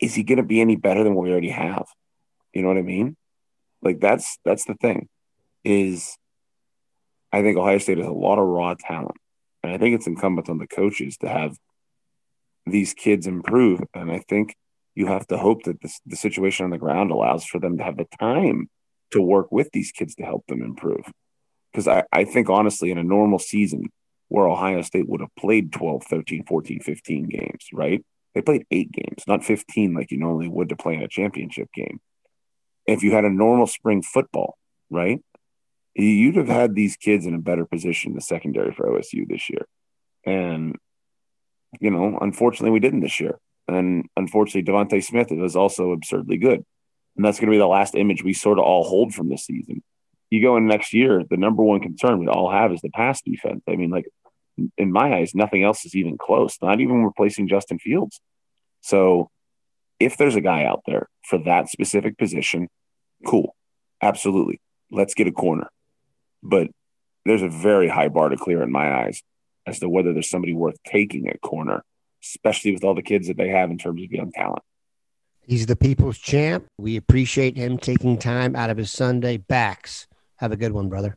Is 0.00 0.14
he 0.14 0.24
going 0.24 0.38
to 0.38 0.42
be 0.42 0.60
any 0.60 0.74
better 0.74 1.04
than 1.04 1.14
what 1.14 1.22
we 1.22 1.30
already 1.30 1.50
have? 1.50 1.86
You 2.56 2.62
know 2.62 2.68
what 2.68 2.78
I 2.78 2.82
mean? 2.82 3.18
Like 3.82 4.00
that's 4.00 4.38
that's 4.42 4.64
the 4.64 4.76
thing. 4.76 5.10
Is 5.62 6.16
I 7.30 7.42
think 7.42 7.58
Ohio 7.58 7.76
State 7.76 7.98
has 7.98 8.06
a 8.06 8.12
lot 8.12 8.38
of 8.38 8.46
raw 8.46 8.74
talent. 8.78 9.18
And 9.62 9.70
I 9.70 9.76
think 9.76 9.94
it's 9.94 10.06
incumbent 10.06 10.48
on 10.48 10.56
the 10.56 10.66
coaches 10.66 11.18
to 11.18 11.28
have 11.28 11.58
these 12.64 12.94
kids 12.94 13.26
improve. 13.26 13.80
And 13.92 14.10
I 14.10 14.20
think 14.26 14.56
you 14.94 15.06
have 15.06 15.26
to 15.26 15.36
hope 15.36 15.64
that 15.64 15.82
this, 15.82 16.00
the 16.06 16.16
situation 16.16 16.64
on 16.64 16.70
the 16.70 16.78
ground 16.78 17.10
allows 17.10 17.44
for 17.44 17.58
them 17.58 17.76
to 17.76 17.84
have 17.84 17.98
the 17.98 18.06
time 18.18 18.70
to 19.10 19.20
work 19.20 19.52
with 19.52 19.68
these 19.72 19.92
kids 19.92 20.14
to 20.14 20.24
help 20.24 20.46
them 20.46 20.62
improve. 20.62 21.04
Because 21.72 21.86
I, 21.86 22.04
I 22.10 22.24
think, 22.24 22.48
honestly, 22.48 22.90
in 22.90 22.96
a 22.96 23.04
normal 23.04 23.38
season 23.38 23.90
where 24.28 24.48
Ohio 24.48 24.80
State 24.80 25.10
would 25.10 25.20
have 25.20 25.34
played 25.38 25.72
12, 25.72 26.04
13, 26.04 26.44
14, 26.46 26.80
15 26.80 27.28
games, 27.28 27.66
right? 27.74 28.02
They 28.34 28.40
played 28.40 28.64
eight 28.70 28.92
games, 28.92 29.24
not 29.28 29.44
15 29.44 29.92
like 29.92 30.10
you 30.10 30.16
normally 30.16 30.48
would 30.48 30.70
to 30.70 30.76
play 30.76 30.94
in 30.94 31.02
a 31.02 31.08
championship 31.08 31.68
game. 31.74 32.00
If 32.86 33.02
you 33.02 33.12
had 33.12 33.24
a 33.24 33.30
normal 33.30 33.66
spring 33.66 34.02
football, 34.02 34.56
right? 34.90 35.20
you'd 35.96 36.36
have 36.36 36.48
had 36.48 36.74
these 36.74 36.96
kids 36.96 37.26
in 37.26 37.34
a 37.34 37.38
better 37.38 37.64
position 37.64 38.10
in 38.10 38.16
the 38.16 38.20
secondary 38.20 38.72
for 38.72 38.86
OSU 38.86 39.26
this 39.26 39.48
year. 39.48 39.66
And, 40.24 40.76
you 41.80 41.90
know, 41.90 42.18
unfortunately, 42.20 42.70
we 42.70 42.80
didn't 42.80 43.00
this 43.00 43.18
year. 43.18 43.38
And 43.68 44.06
unfortunately, 44.16 44.70
DeVonta 44.70 45.02
Smith 45.02 45.28
was 45.30 45.56
also 45.56 45.92
absurdly 45.92 46.36
good. 46.36 46.64
And 47.16 47.24
that's 47.24 47.38
going 47.38 47.48
to 47.50 47.54
be 47.54 47.58
the 47.58 47.66
last 47.66 47.94
image 47.94 48.22
we 48.22 48.34
sort 48.34 48.58
of 48.58 48.64
all 48.64 48.84
hold 48.84 49.14
from 49.14 49.28
this 49.28 49.46
season. 49.46 49.82
You 50.28 50.42
go 50.42 50.56
in 50.56 50.66
next 50.66 50.92
year, 50.92 51.22
the 51.28 51.36
number 51.36 51.62
one 51.62 51.80
concern 51.80 52.18
we 52.18 52.28
all 52.28 52.50
have 52.50 52.72
is 52.72 52.82
the 52.82 52.90
pass 52.90 53.22
defense. 53.22 53.62
I 53.68 53.76
mean, 53.76 53.90
like, 53.90 54.06
in 54.76 54.92
my 54.92 55.14
eyes, 55.14 55.34
nothing 55.34 55.64
else 55.64 55.84
is 55.84 55.94
even 55.94 56.18
close, 56.18 56.58
not 56.60 56.80
even 56.80 57.04
replacing 57.04 57.48
Justin 57.48 57.78
Fields. 57.78 58.20
So, 58.80 59.30
if 59.98 60.16
there's 60.16 60.36
a 60.36 60.40
guy 60.40 60.64
out 60.64 60.82
there 60.86 61.08
for 61.28 61.38
that 61.44 61.68
specific 61.68 62.18
position, 62.18 62.68
cool. 63.26 63.54
Absolutely. 64.02 64.60
Let's 64.90 65.14
get 65.14 65.26
a 65.26 65.32
corner 65.32 65.68
but 66.48 66.68
there's 67.24 67.42
a 67.42 67.48
very 67.48 67.88
high 67.88 68.08
bar 68.08 68.28
to 68.28 68.36
clear 68.36 68.62
in 68.62 68.70
my 68.70 69.04
eyes 69.04 69.22
as 69.66 69.80
to 69.80 69.88
whether 69.88 70.12
there's 70.12 70.30
somebody 70.30 70.54
worth 70.54 70.76
taking 70.84 71.28
at 71.28 71.40
corner, 71.40 71.82
especially 72.22 72.72
with 72.72 72.84
all 72.84 72.94
the 72.94 73.02
kids 73.02 73.26
that 73.28 73.36
they 73.36 73.48
have 73.48 73.70
in 73.70 73.78
terms 73.78 74.02
of 74.02 74.10
young 74.12 74.30
talent. 74.30 74.62
He's 75.42 75.66
the 75.66 75.76
people's 75.76 76.18
champ. 76.18 76.66
We 76.78 76.96
appreciate 76.96 77.56
him 77.56 77.78
taking 77.78 78.18
time 78.18 78.56
out 78.56 78.70
of 78.70 78.76
his 78.76 78.90
Sunday 78.90 79.36
Bax. 79.36 80.06
Have 80.36 80.52
a 80.52 80.56
good 80.56 80.72
one, 80.72 80.88
brother. 80.88 81.16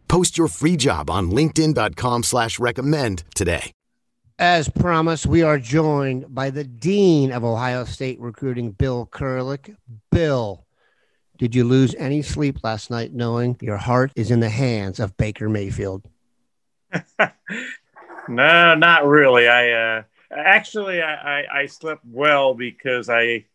Post 0.11 0.37
your 0.37 0.49
free 0.49 0.75
job 0.75 1.09
on 1.09 1.31
LinkedIn.com 1.31 2.23
slash 2.23 2.59
recommend 2.59 3.23
today. 3.33 3.71
As 4.37 4.67
promised, 4.67 5.25
we 5.25 5.41
are 5.41 5.57
joined 5.57 6.35
by 6.35 6.49
the 6.49 6.65
Dean 6.65 7.31
of 7.31 7.45
Ohio 7.45 7.85
State 7.85 8.19
Recruiting, 8.19 8.71
Bill 8.71 9.07
Kurelic. 9.09 9.73
Bill, 10.11 10.65
did 11.37 11.55
you 11.55 11.63
lose 11.63 11.95
any 11.95 12.21
sleep 12.23 12.61
last 12.61 12.91
night 12.91 13.13
knowing 13.13 13.55
your 13.61 13.77
heart 13.77 14.11
is 14.17 14.31
in 14.31 14.41
the 14.41 14.49
hands 14.49 14.99
of 14.99 15.15
Baker 15.15 15.47
Mayfield? 15.47 16.05
No, 18.27 18.75
not 18.75 19.07
really. 19.07 19.47
I 19.47 19.71
uh, 19.71 20.03
actually 20.31 21.01
I, 21.01 21.39
I, 21.39 21.61
I, 21.61 21.65
slept 21.65 22.03
well 22.05 22.53
because 22.53 23.09
I 23.09 23.45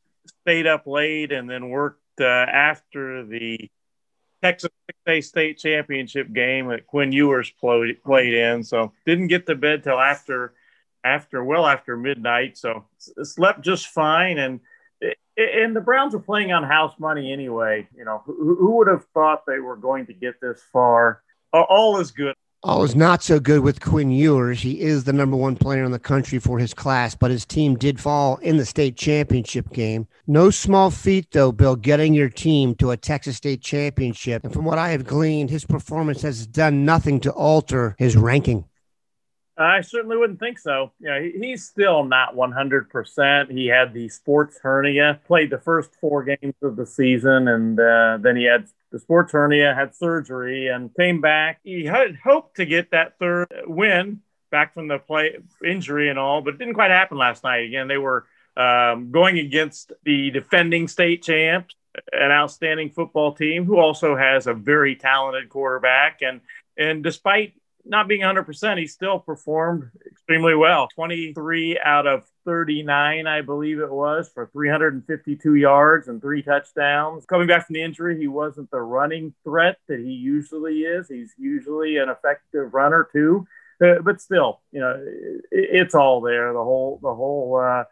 stayed 0.42 0.66
up 0.66 0.88
late 0.88 1.30
and 1.30 1.48
then 1.48 1.68
worked 1.70 2.02
uh, 2.20 2.24
after 2.24 3.24
the 3.24 3.70
Texas 4.42 4.70
State 5.20 5.58
Championship 5.58 6.32
game 6.32 6.68
that 6.68 6.86
Quinn 6.86 7.12
Ewers 7.12 7.50
played, 7.50 8.02
played 8.02 8.34
in. 8.34 8.62
So 8.62 8.92
didn't 9.04 9.28
get 9.28 9.46
to 9.46 9.54
bed 9.54 9.84
till 9.84 9.98
after 9.98 10.54
after 11.04 11.42
well 11.44 11.66
after 11.66 11.96
midnight. 11.96 12.56
So 12.58 12.84
slept 12.98 13.62
just 13.62 13.88
fine 13.88 14.38
and. 14.38 14.60
And 15.38 15.76
the 15.76 15.82
Browns 15.82 16.14
are 16.14 16.18
playing 16.18 16.52
on 16.52 16.64
house 16.64 16.94
money 16.98 17.30
anyway. 17.30 17.86
You 17.94 18.06
know, 18.06 18.22
who, 18.24 18.56
who 18.56 18.70
would 18.78 18.88
have 18.88 19.04
thought 19.12 19.44
they 19.46 19.58
were 19.58 19.76
going 19.76 20.06
to 20.06 20.14
get 20.14 20.40
this 20.40 20.62
far? 20.72 21.22
All 21.52 22.00
is 22.00 22.10
good. 22.10 22.34
All 22.66 22.82
is 22.82 22.96
not 22.96 23.22
so 23.22 23.38
good 23.38 23.60
with 23.60 23.80
Quinn 23.80 24.10
Ewers. 24.10 24.60
He 24.60 24.80
is 24.80 25.04
the 25.04 25.12
number 25.12 25.36
one 25.36 25.54
player 25.54 25.84
in 25.84 25.92
the 25.92 26.00
country 26.00 26.40
for 26.40 26.58
his 26.58 26.74
class, 26.74 27.14
but 27.14 27.30
his 27.30 27.44
team 27.44 27.76
did 27.76 28.00
fall 28.00 28.38
in 28.38 28.56
the 28.56 28.66
state 28.66 28.96
championship 28.96 29.72
game. 29.72 30.08
No 30.26 30.50
small 30.50 30.90
feat, 30.90 31.30
though, 31.30 31.52
Bill, 31.52 31.76
getting 31.76 32.12
your 32.12 32.28
team 32.28 32.74
to 32.74 32.90
a 32.90 32.96
Texas 32.96 33.36
state 33.36 33.60
championship. 33.60 34.42
And 34.42 34.52
from 34.52 34.64
what 34.64 34.78
I 34.78 34.88
have 34.88 35.06
gleaned, 35.06 35.48
his 35.48 35.64
performance 35.64 36.22
has 36.22 36.44
done 36.44 36.84
nothing 36.84 37.20
to 37.20 37.30
alter 37.30 37.94
his 38.00 38.16
ranking. 38.16 38.64
I 39.56 39.80
certainly 39.82 40.16
wouldn't 40.16 40.40
think 40.40 40.58
so. 40.58 40.90
Yeah, 40.98 41.20
he's 41.20 41.64
still 41.64 42.04
not 42.04 42.34
100%. 42.34 43.52
He 43.52 43.68
had 43.68 43.94
the 43.94 44.08
sports 44.08 44.58
hernia, 44.60 45.20
played 45.24 45.50
the 45.50 45.60
first 45.60 45.94
four 46.00 46.24
games 46.24 46.56
of 46.62 46.74
the 46.74 46.84
season, 46.84 47.46
and 47.46 47.78
uh, 47.78 48.18
then 48.20 48.34
he 48.34 48.42
had 48.42 48.66
the 48.96 49.00
sports 49.00 49.32
hernia, 49.32 49.74
had 49.74 49.94
surgery, 49.94 50.68
and 50.68 50.94
came 50.94 51.20
back. 51.20 51.60
He 51.62 51.84
had 51.84 52.16
hoped 52.16 52.56
to 52.56 52.64
get 52.64 52.92
that 52.92 53.18
third 53.18 53.48
win 53.66 54.22
back 54.50 54.72
from 54.72 54.88
the 54.88 54.98
play 54.98 55.36
injury 55.64 56.08
and 56.08 56.18
all, 56.18 56.40
but 56.40 56.54
it 56.54 56.58
didn't 56.58 56.74
quite 56.74 56.90
happen 56.90 57.18
last 57.18 57.44
night. 57.44 57.66
Again, 57.66 57.88
they 57.88 57.98
were 57.98 58.24
um, 58.56 59.10
going 59.10 59.38
against 59.38 59.92
the 60.04 60.30
defending 60.30 60.88
state 60.88 61.22
champs, 61.22 61.74
an 62.12 62.30
outstanding 62.30 62.90
football 62.90 63.34
team 63.34 63.66
who 63.66 63.76
also 63.76 64.16
has 64.16 64.46
a 64.46 64.54
very 64.54 64.96
talented 64.96 65.50
quarterback. 65.50 66.22
And 66.22 66.40
and 66.78 67.02
despite 67.02 67.52
not 67.88 68.08
being 68.08 68.22
100%, 68.22 68.78
he 68.78 68.86
still 68.86 69.18
performed 69.18 69.90
extremely 70.06 70.54
well. 70.54 70.88
23 70.94 71.78
out 71.84 72.06
of 72.06 72.24
39, 72.44 73.26
I 73.26 73.40
believe 73.42 73.78
it 73.78 73.90
was, 73.90 74.30
for 74.32 74.48
352 74.52 75.54
yards 75.54 76.08
and 76.08 76.20
three 76.20 76.42
touchdowns. 76.42 77.24
Coming 77.26 77.46
back 77.46 77.66
from 77.66 77.74
the 77.74 77.82
injury, 77.82 78.18
he 78.18 78.28
wasn't 78.28 78.70
the 78.70 78.80
running 78.80 79.34
threat 79.44 79.78
that 79.88 79.98
he 79.98 80.12
usually 80.12 80.80
is. 80.80 81.08
He's 81.08 81.32
usually 81.38 81.96
an 81.96 82.08
effective 82.08 82.74
runner, 82.74 83.08
too. 83.12 83.46
Uh, 83.82 84.00
but 84.02 84.20
still, 84.20 84.60
you 84.72 84.80
know, 84.80 84.94
it, 84.98 85.44
it's 85.50 85.94
all 85.94 86.20
there. 86.20 86.52
The 86.52 86.64
whole, 86.64 86.98
the 87.02 87.14
whole, 87.14 87.56
uh, 87.56 87.84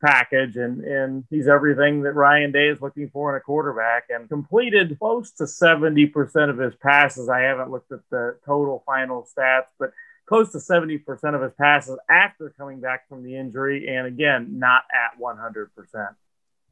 package 0.00 0.56
and 0.56 0.82
and 0.82 1.24
he's 1.30 1.48
everything 1.48 2.02
that 2.02 2.12
Ryan 2.12 2.52
Day 2.52 2.68
is 2.68 2.80
looking 2.80 3.10
for 3.10 3.34
in 3.34 3.36
a 3.36 3.40
quarterback 3.40 4.04
and 4.08 4.28
completed 4.28 4.98
close 4.98 5.30
to 5.32 5.44
70% 5.44 6.50
of 6.50 6.58
his 6.58 6.74
passes. 6.76 7.28
I 7.28 7.40
haven't 7.40 7.70
looked 7.70 7.92
at 7.92 8.00
the 8.10 8.36
total 8.44 8.82
final 8.86 9.26
stats, 9.36 9.68
but 9.78 9.92
close 10.26 10.52
to 10.52 10.58
70% 10.58 11.34
of 11.34 11.42
his 11.42 11.52
passes 11.58 11.98
after 12.08 12.50
coming 12.56 12.80
back 12.80 13.08
from 13.08 13.22
the 13.22 13.36
injury 13.36 13.88
and 13.88 14.06
again 14.06 14.58
not 14.58 14.84
at 14.94 15.20
100%. 15.20 15.68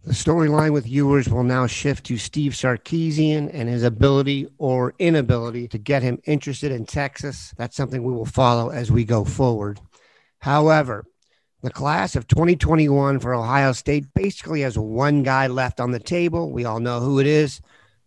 The 0.05 0.13
storyline 0.13 0.73
with 0.73 0.87
Ewers 0.87 1.29
will 1.29 1.43
now 1.43 1.67
shift 1.67 2.07
to 2.07 2.19
Steve 2.19 2.53
Sarkisian 2.53 3.51
and 3.53 3.69
his 3.69 3.83
ability 3.83 4.47
or 4.57 4.95
inability 5.01 5.67
to 5.69 5.79
get 5.79 6.05
him 6.05 6.23
interested 6.25 6.71
in 6.71 6.87
Texas. 6.87 7.53
That's 7.57 7.77
something 7.77 8.05
we 8.05 8.13
will 8.13 8.25
follow 8.25 8.71
as 8.71 8.93
we 8.93 9.05
go 9.05 9.25
forward. 9.25 9.81
However, 10.39 11.05
the 11.63 11.71
class 11.71 12.15
of 12.15 12.29
2021 12.29 13.19
for 13.21 13.35
Ohio 13.35 13.73
State 13.73 14.07
basically 14.15 14.61
has 14.61 14.79
one 14.79 15.23
guy 15.23 15.47
left 15.47 15.81
on 15.81 15.91
the 15.91 15.99
table. 15.99 16.53
We 16.53 16.65
all 16.65 16.81
know 16.81 17.01
who 17.01 17.19
it 17.19 17.27
is 17.27 17.61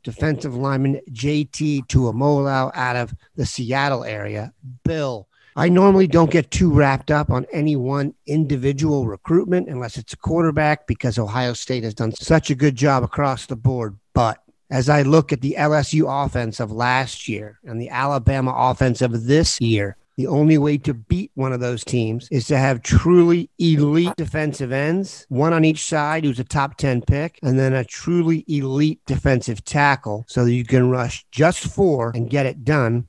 defensive 0.04 0.56
lineman 0.56 1.00
JT 1.12 1.86
Tuimoloau 1.88 2.72
out 2.76 2.96
of 2.96 3.14
the 3.36 3.46
Seattle 3.46 4.04
area. 4.04 4.54
Bill, 4.84 5.28
I 5.56 5.70
normally 5.70 6.08
don't 6.08 6.32
get 6.32 6.52
too 6.52 6.72
wrapped 6.72 7.12
up 7.12 7.30
on 7.30 7.46
any 7.52 7.76
one 7.76 8.14
individual 8.26 9.06
recruitment 9.06 9.68
unless 9.68 9.98
it's 9.98 10.14
a 10.14 10.18
quarterback 10.18 10.88
because 10.88 11.20
Ohio 11.20 11.54
State 11.54 11.84
has 11.84 11.94
done 11.94 12.14
such 12.14 12.50
a 12.50 12.56
good 12.56 12.76
job 12.76 13.04
across 13.04 13.46
the 13.46 13.56
board. 13.56 13.98
But 14.14 14.42
as 14.70 14.88
I 14.88 15.02
look 15.02 15.34
at 15.34 15.42
the 15.42 15.56
LSU 15.58 16.26
offense 16.26 16.60
of 16.60 16.72
last 16.72 17.28
year 17.28 17.60
and 17.66 17.82
the 17.82 17.90
Alabama 17.90 18.54
offense 18.56 19.02
of 19.02 19.26
this 19.26 19.60
year, 19.60 19.98
The 20.22 20.28
only 20.28 20.60
way 20.60 20.78
to 20.78 20.94
beat 20.94 21.32
one 21.34 21.52
of 21.52 21.62
those 21.62 21.84
teams 21.84 22.28
is 22.30 22.46
to 22.46 22.58
have 22.60 22.84
truly 22.84 23.50
elite 23.58 24.16
defensive 24.18 24.72
ends, 24.72 25.26
one 25.30 25.52
on 25.52 25.66
each 25.66 25.84
side 25.84 26.24
who's 26.24 26.38
a 26.38 26.44
top 26.44 26.78
10 26.78 27.02
pick, 27.02 27.40
and 27.42 27.58
then 27.58 27.74
a 27.74 27.84
truly 27.84 28.46
elite 28.48 29.00
defensive 29.08 29.66
tackle 29.66 30.24
so 30.28 30.46
that 30.46 30.54
you 30.54 30.64
can 30.64 30.92
rush 30.92 31.26
just 31.32 31.66
four 31.66 32.12
and 32.14 32.30
get 32.30 32.46
it 32.46 32.64
done. 32.64 33.08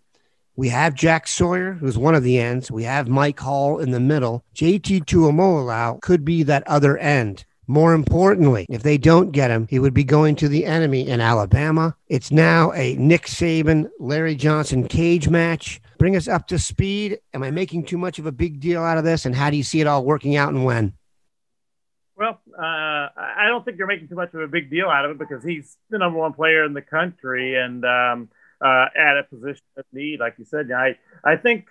We 0.57 0.71
have 0.71 0.95
Jack 0.95 1.29
Sawyer, 1.29 1.75
who's 1.75 1.99
one 1.99 2.15
of 2.15 2.23
the 2.23 2.39
ends. 2.39 2.71
We 2.71 2.85
have 2.85 3.09
Mike 3.09 3.41
Hall 3.41 3.79
in 3.79 3.91
the 3.91 4.01
middle. 4.01 4.43
JT 4.55 5.05
Tuimoloau 5.05 6.01
could 6.01 6.25
be 6.25 6.43
that 6.45 6.67
other 6.67 6.97
end. 6.97 7.45
More 7.67 7.95
importantly, 7.95 8.67
if 8.69 8.83
they 8.83 8.99
don't 8.99 9.33
get 9.33 9.51
him, 9.51 9.67
he 9.69 9.79
would 9.79 9.95
be 9.95 10.05
going 10.05 10.35
to 10.37 10.49
the 10.49 10.65
enemy 10.65 11.07
in 11.07 11.21
Alabama. 11.21 11.95
It's 12.09 12.31
now 12.33 12.73
a 12.73 12.97
Nick 12.97 13.27
Saban, 13.27 13.89
Larry 14.01 14.35
Johnson 14.35 14.89
cage 14.89 15.29
match. 15.29 15.81
Bring 16.03 16.17
us 16.17 16.27
up 16.27 16.49
to 16.49 16.59
speed. 16.59 17.21
Am 17.33 17.45
I 17.45 17.53
making 17.53 17.85
too 17.85 17.97
much 17.97 18.19
of 18.19 18.27
a 18.27 18.33
big 18.33 18.59
deal 18.59 18.83
out 18.83 18.99
of 18.99 19.05
this? 19.05 19.25
And 19.25 19.37
how 19.37 19.51
do 19.51 19.57
you 19.57 19.63
see 19.63 19.81
it 19.81 19.87
all 19.87 20.05
working 20.05 20.35
out 20.35 20.53
and 20.53 20.65
when? 20.65 20.95
Well, 22.17 22.41
uh, 22.59 22.61
I 22.61 23.45
don't 23.47 23.65
think 23.65 23.79
you're 23.79 23.87
making 23.87 24.09
too 24.09 24.17
much 24.17 24.35
of 24.35 24.41
a 24.41 24.49
big 24.49 24.69
deal 24.69 24.89
out 24.89 25.05
of 25.05 25.13
it 25.13 25.19
because 25.21 25.45
he's 25.45 25.77
the 25.91 25.99
number 25.99 26.19
one 26.19 26.33
player 26.33 26.65
in 26.65 26.75
the 26.75 26.83
country 26.83 27.55
and 27.55 27.85
um, 27.85 28.31
uh, 28.61 28.87
at 28.97 29.17
a 29.17 29.23
position 29.31 29.63
of 29.77 29.85
need, 29.93 30.19
like 30.19 30.35
you 30.39 30.45
said. 30.45 30.73
I 30.73 30.99
I 31.23 31.37
think 31.37 31.67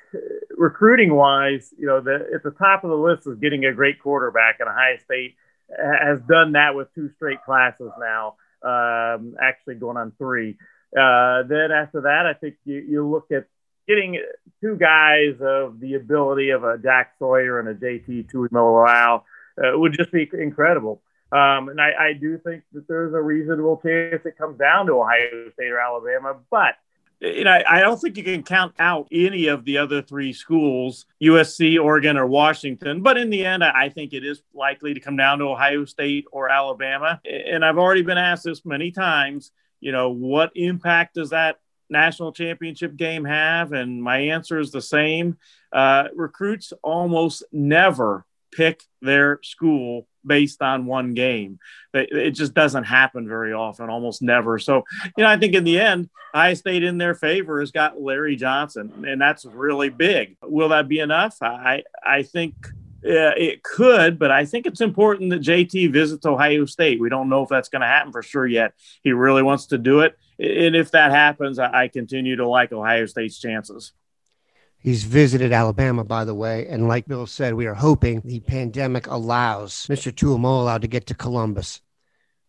recruiting 0.51 1.13
wise, 1.13 1.73
you 1.77 1.87
know, 1.87 1.99
the, 1.99 2.29
at 2.33 2.41
the 2.41 2.51
top 2.51 2.85
of 2.85 2.89
the 2.89 2.95
list 2.95 3.27
is 3.27 3.37
getting 3.37 3.65
a 3.65 3.73
great 3.73 4.01
quarterback, 4.01 4.61
and 4.61 4.69
Ohio 4.69 4.95
State 5.03 5.35
has 5.77 6.21
done 6.21 6.53
that 6.53 6.73
with 6.73 6.87
two 6.95 7.09
straight 7.17 7.43
classes 7.43 7.91
now, 7.99 8.35
um, 8.63 9.35
actually 9.41 9.75
going 9.75 9.97
on 9.97 10.13
three. 10.17 10.55
Uh, 10.97 11.43
then 11.49 11.73
after 11.73 11.99
that, 12.03 12.25
I 12.25 12.33
think 12.33 12.55
you, 12.63 12.77
you 12.77 13.05
look 13.05 13.29
at 13.31 13.47
getting 13.91 14.21
two 14.61 14.77
guys 14.77 15.35
of 15.41 15.79
the 15.79 15.95
ability 15.95 16.51
of 16.51 16.63
a 16.63 16.77
Jack 16.77 17.15
Sawyer 17.19 17.59
and 17.59 17.67
a 17.67 17.73
JT 17.73 18.31
Tuimoloau 18.31 19.23
uh, 19.57 19.77
would 19.77 19.93
just 19.93 20.11
be 20.11 20.29
incredible. 20.33 21.01
Um, 21.31 21.69
and 21.69 21.79
I, 21.79 21.91
I 21.99 22.13
do 22.13 22.37
think 22.37 22.63
that 22.73 22.87
there's 22.87 23.13
a 23.13 23.21
reasonable 23.21 23.81
chance 23.83 24.21
it 24.25 24.37
comes 24.37 24.57
down 24.57 24.85
to 24.87 24.93
Ohio 24.93 25.49
State 25.53 25.71
or 25.71 25.79
Alabama, 25.79 26.37
but 26.49 26.75
you 27.21 27.43
know, 27.43 27.55
I 27.69 27.81
don't 27.81 28.01
think 28.01 28.17
you 28.17 28.23
can 28.23 28.41
count 28.41 28.73
out 28.79 29.07
any 29.11 29.45
of 29.45 29.63
the 29.63 29.77
other 29.77 30.01
three 30.01 30.33
schools, 30.33 31.05
USC, 31.21 31.79
Oregon, 31.79 32.17
or 32.17 32.25
Washington. 32.25 33.03
But 33.03 33.17
in 33.17 33.29
the 33.29 33.45
end, 33.45 33.63
I 33.63 33.89
think 33.89 34.13
it 34.13 34.25
is 34.25 34.41
likely 34.55 34.95
to 34.95 34.99
come 34.99 35.17
down 35.17 35.37
to 35.37 35.45
Ohio 35.45 35.85
State 35.85 36.25
or 36.31 36.49
Alabama. 36.49 37.21
And 37.23 37.63
I've 37.63 37.77
already 37.77 38.01
been 38.01 38.17
asked 38.17 38.45
this 38.45 38.65
many 38.65 38.89
times, 38.89 39.51
you 39.79 39.91
know, 39.91 40.09
what 40.09 40.51
impact 40.55 41.13
does 41.13 41.29
that 41.29 41.59
national 41.91 42.31
championship 42.31 42.95
game 42.95 43.25
have? 43.25 43.73
And 43.73 44.01
my 44.01 44.17
answer 44.17 44.59
is 44.59 44.71
the 44.71 44.81
same. 44.81 45.37
Uh, 45.71 46.07
recruits 46.15 46.73
almost 46.81 47.43
never 47.51 48.25
pick 48.51 48.83
their 49.01 49.39
school 49.43 50.07
based 50.25 50.61
on 50.61 50.85
one 50.85 51.13
game. 51.13 51.59
It 51.93 52.31
just 52.31 52.53
doesn't 52.53 52.83
happen 52.83 53.27
very 53.27 53.53
often, 53.53 53.89
almost 53.89 54.21
never. 54.21 54.59
So, 54.59 54.83
you 55.17 55.23
know, 55.23 55.29
I 55.29 55.37
think 55.37 55.53
in 55.53 55.63
the 55.63 55.79
end, 55.79 56.09
Ohio 56.33 56.53
State 56.53 56.83
in 56.83 56.97
their 56.97 57.15
favor 57.15 57.59
has 57.59 57.71
got 57.71 58.01
Larry 58.01 58.35
Johnson, 58.35 59.05
and 59.07 59.19
that's 59.19 59.45
really 59.45 59.89
big. 59.89 60.37
Will 60.41 60.69
that 60.69 60.87
be 60.87 60.99
enough? 60.99 61.37
I 61.41 61.83
I 62.05 62.23
think. 62.23 62.55
Uh, 63.03 63.33
it 63.35 63.63
could, 63.63 64.19
but 64.19 64.29
I 64.29 64.45
think 64.45 64.67
it's 64.67 64.81
important 64.81 65.31
that 65.31 65.41
JT 65.41 65.91
visits 65.91 66.25
Ohio 66.25 66.65
State. 66.65 66.99
We 66.99 67.09
don't 67.09 67.29
know 67.29 67.41
if 67.41 67.49
that's 67.49 67.69
going 67.69 67.81
to 67.81 67.87
happen 67.87 68.11
for 68.11 68.21
sure 68.21 68.45
yet. 68.45 68.73
He 69.01 69.11
really 69.11 69.41
wants 69.41 69.67
to 69.67 69.79
do 69.79 70.01
it. 70.01 70.17
And 70.37 70.75
if 70.75 70.91
that 70.91 71.11
happens, 71.11 71.57
I, 71.57 71.83
I 71.83 71.87
continue 71.87 72.35
to 72.35 72.47
like 72.47 72.71
Ohio 72.71 73.07
State's 73.07 73.39
chances. 73.39 73.93
He's 74.77 75.03
visited 75.03 75.51
Alabama, 75.51 76.03
by 76.03 76.25
the 76.25 76.33
way. 76.33 76.67
And 76.67 76.87
like 76.87 77.07
Bill 77.07 77.27
said, 77.27 77.53
we 77.53 77.67
are 77.67 77.75
hoping 77.75 78.21
the 78.25 78.39
pandemic 78.39 79.07
allows 79.07 79.85
Mr. 79.87 80.11
Tuimoloau 80.11 80.81
to 80.81 80.87
get 80.87 81.07
to 81.07 81.13
Columbus. 81.13 81.81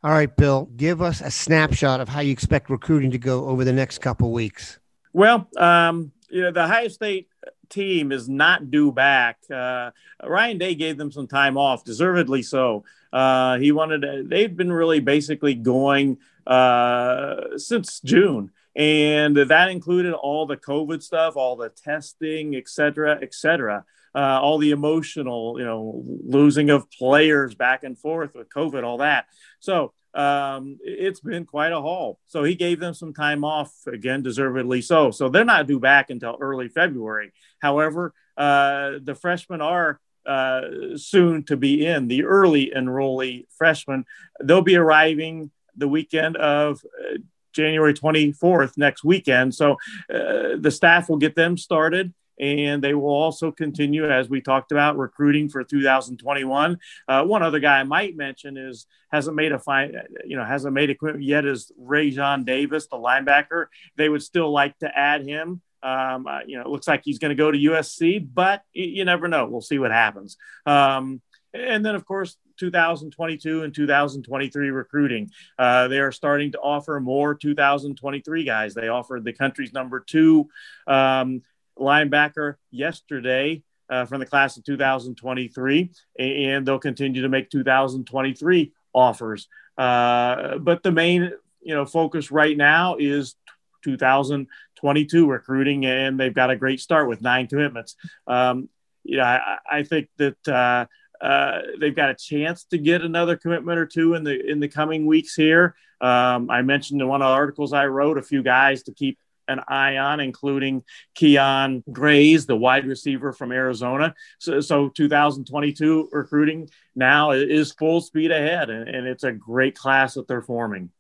All 0.02 0.10
right, 0.10 0.34
Bill, 0.34 0.68
give 0.76 1.00
us 1.00 1.20
a 1.20 1.30
snapshot 1.30 2.00
of 2.00 2.08
how 2.08 2.20
you 2.20 2.32
expect 2.32 2.70
recruiting 2.70 3.12
to 3.12 3.18
go 3.18 3.46
over 3.46 3.64
the 3.64 3.72
next 3.72 3.98
couple 3.98 4.32
weeks. 4.32 4.78
Well, 5.12 5.48
um, 5.56 6.12
you 6.30 6.42
know, 6.42 6.50
the 6.50 6.64
Ohio 6.64 6.88
State 6.88 7.28
team 7.72 8.12
is 8.12 8.28
not 8.28 8.70
due 8.70 8.92
back. 8.92 9.38
Uh, 9.50 9.90
Ryan 10.22 10.58
Day 10.58 10.74
gave 10.74 10.96
them 10.98 11.10
some 11.10 11.26
time 11.26 11.56
off, 11.56 11.84
deservedly 11.84 12.42
so. 12.42 12.84
Uh, 13.12 13.58
he 13.58 13.72
wanted 13.72 14.02
to, 14.02 14.24
they've 14.26 14.56
been 14.56 14.72
really 14.72 15.00
basically 15.00 15.54
going 15.54 16.18
uh, 16.46 17.56
since 17.56 18.00
June 18.00 18.50
and 18.74 19.36
that 19.36 19.70
included 19.70 20.14
all 20.14 20.46
the 20.46 20.56
COVID 20.56 21.02
stuff, 21.02 21.36
all 21.36 21.56
the 21.56 21.68
testing, 21.68 22.56
et 22.56 22.68
cetera, 22.68 23.18
et 23.20 23.34
cetera, 23.34 23.84
uh, 24.14 24.40
all 24.40 24.58
the 24.58 24.70
emotional, 24.70 25.58
you 25.58 25.64
know, 25.64 26.02
losing 26.24 26.70
of 26.70 26.90
players 26.90 27.54
back 27.54 27.84
and 27.84 27.98
forth 27.98 28.34
with 28.34 28.48
COVID, 28.48 28.82
all 28.82 28.98
that. 28.98 29.26
So 29.60 29.92
um, 30.14 30.78
it's 30.82 31.20
been 31.20 31.44
quite 31.46 31.72
a 31.72 31.80
haul. 31.80 32.18
So 32.26 32.44
he 32.44 32.54
gave 32.54 32.80
them 32.80 32.94
some 32.94 33.14
time 33.14 33.44
off, 33.44 33.72
again, 33.86 34.22
deservedly 34.22 34.82
so. 34.82 35.10
So 35.10 35.28
they're 35.28 35.44
not 35.44 35.66
due 35.66 35.80
back 35.80 36.10
until 36.10 36.36
early 36.40 36.68
February. 36.68 37.32
However, 37.60 38.12
uh, 38.36 38.92
the 39.02 39.14
freshmen 39.14 39.60
are 39.60 40.00
uh, 40.26 40.62
soon 40.96 41.44
to 41.44 41.56
be 41.56 41.86
in, 41.86 42.08
the 42.08 42.24
early 42.24 42.72
enrollee 42.74 43.46
freshmen. 43.56 44.04
They'll 44.42 44.62
be 44.62 44.76
arriving 44.76 45.50
the 45.76 45.88
weekend 45.88 46.36
of 46.36 46.82
uh, 47.00 47.18
January 47.52 47.94
24th 47.94 48.76
next 48.76 49.04
weekend. 49.04 49.54
So 49.54 49.72
uh, 50.12 50.56
the 50.58 50.70
staff 50.70 51.08
will 51.08 51.18
get 51.18 51.34
them 51.34 51.56
started. 51.56 52.12
And 52.40 52.82
they 52.82 52.94
will 52.94 53.10
also 53.10 53.52
continue, 53.52 54.10
as 54.10 54.28
we 54.28 54.40
talked 54.40 54.72
about, 54.72 54.96
recruiting 54.96 55.48
for 55.48 55.62
2021. 55.62 56.78
Uh, 57.06 57.24
one 57.24 57.42
other 57.42 57.60
guy 57.60 57.80
I 57.80 57.84
might 57.84 58.16
mention 58.16 58.56
is 58.56 58.86
hasn't 59.12 59.36
made 59.36 59.52
a 59.52 59.58
fine, 59.58 59.94
you 60.24 60.36
know, 60.36 60.44
hasn't 60.44 60.74
made 60.74 60.90
a 60.90 60.96
yet 61.18 61.44
is 61.44 61.70
Raesjon 61.80 62.44
Davis, 62.44 62.86
the 62.86 62.96
linebacker. 62.96 63.66
They 63.96 64.08
would 64.08 64.22
still 64.22 64.50
like 64.50 64.78
to 64.78 64.98
add 64.98 65.26
him. 65.26 65.60
Um, 65.82 66.26
uh, 66.26 66.40
you 66.46 66.56
know, 66.56 66.62
it 66.62 66.68
looks 66.68 66.86
like 66.86 67.02
he's 67.04 67.18
going 67.18 67.30
to 67.30 67.34
go 67.34 67.50
to 67.50 67.58
USC, 67.58 68.26
but 68.32 68.62
you, 68.72 68.84
you, 68.84 69.04
never 69.04 69.26
know. 69.26 69.46
We'll 69.46 69.60
see 69.60 69.78
what 69.78 69.90
happens. 69.90 70.36
Um, 70.64 71.20
and 71.52 71.84
then, 71.84 71.94
of 71.96 72.06
course, 72.06 72.36
2022 72.58 73.64
and 73.64 73.74
2023 73.74 74.70
recruiting. 74.70 75.30
Uh, 75.58 75.88
they 75.88 75.98
are 75.98 76.12
starting 76.12 76.52
to 76.52 76.58
offer 76.60 77.00
more 77.00 77.34
2023 77.34 78.44
guys. 78.44 78.74
They 78.74 78.88
offered 78.88 79.24
the 79.24 79.32
country's 79.32 79.72
number 79.72 80.00
two 80.00 80.48
um, 80.86 81.42
linebacker 81.82 82.56
yesterday. 82.70 83.62
Uh, 83.90 84.06
from 84.06 84.20
the 84.20 84.26
class 84.26 84.56
of 84.56 84.64
2023, 84.64 85.90
and 86.18 86.64
they'll 86.64 86.78
continue 86.78 87.20
to 87.20 87.28
make 87.28 87.50
2023 87.50 88.72
offers. 88.94 89.48
Uh, 89.76 90.56
but 90.58 90.82
the 90.82 90.90
main, 90.90 91.32
you 91.60 91.74
know, 91.74 91.84
focus 91.84 92.30
right 92.30 92.56
now 92.56 92.96
is 92.98 93.34
2022 93.82 95.26
recruiting, 95.26 95.86
and 95.86 96.18
they've 96.18 96.34
got 96.34 96.50
a 96.50 96.56
great 96.56 96.80
start 96.80 97.08
with 97.08 97.20
nine 97.20 97.46
commitments. 97.46 97.96
Um, 98.26 98.68
you 99.04 99.18
know, 99.18 99.24
I, 99.24 99.58
I 99.70 99.82
think 99.82 100.08
that 100.18 100.48
uh, 100.48 100.86
uh, 101.24 101.62
they've 101.80 101.94
got 101.94 102.10
a 102.10 102.14
chance 102.14 102.64
to 102.64 102.78
get 102.78 103.02
another 103.02 103.36
commitment 103.36 103.78
or 103.78 103.86
two 103.86 104.14
in 104.14 104.24
the 104.24 104.50
in 104.50 104.60
the 104.60 104.68
coming 104.68 105.06
weeks 105.06 105.34
here. 105.34 105.74
Um, 106.00 106.50
I 106.50 106.62
mentioned 106.62 107.00
in 107.00 107.08
one 107.08 107.22
of 107.22 107.26
the 107.26 107.34
articles 107.34 107.72
I 107.72 107.86
wrote 107.86 108.18
a 108.18 108.22
few 108.22 108.42
guys 108.42 108.82
to 108.84 108.92
keep 108.92 109.18
an 109.48 109.60
eye 109.68 109.98
on, 109.98 110.20
including 110.20 110.82
Kyion 111.16 111.82
Grayes, 111.90 112.46
the 112.46 112.56
wide 112.56 112.86
receiver 112.86 113.32
from 113.32 113.52
Arizona. 113.52 114.14
So, 114.38 114.60
so 114.60 114.88
2022 114.88 116.08
recruiting 116.12 116.68
now 116.94 117.32
is 117.32 117.72
full 117.72 118.00
speed 118.00 118.30
ahead, 118.30 118.70
and, 118.70 118.88
and 118.88 119.06
it's 119.06 119.24
a 119.24 119.32
great 119.32 119.76
class 119.76 120.14
that 120.14 120.28
they're 120.28 120.42
forming. 120.42 120.90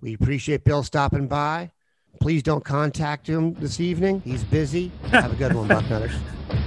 We 0.00 0.14
appreciate 0.14 0.64
Bill 0.64 0.82
stopping 0.82 1.28
by. 1.28 1.72
Please 2.20 2.42
don't 2.42 2.64
contact 2.64 3.26
him 3.26 3.54
this 3.54 3.80
evening. 3.80 4.20
He's 4.20 4.44
busy. 4.44 4.92
Have 5.10 5.32
a 5.32 5.36
good 5.36 5.54
one, 5.54 5.68
Bucknutters. 5.68 6.14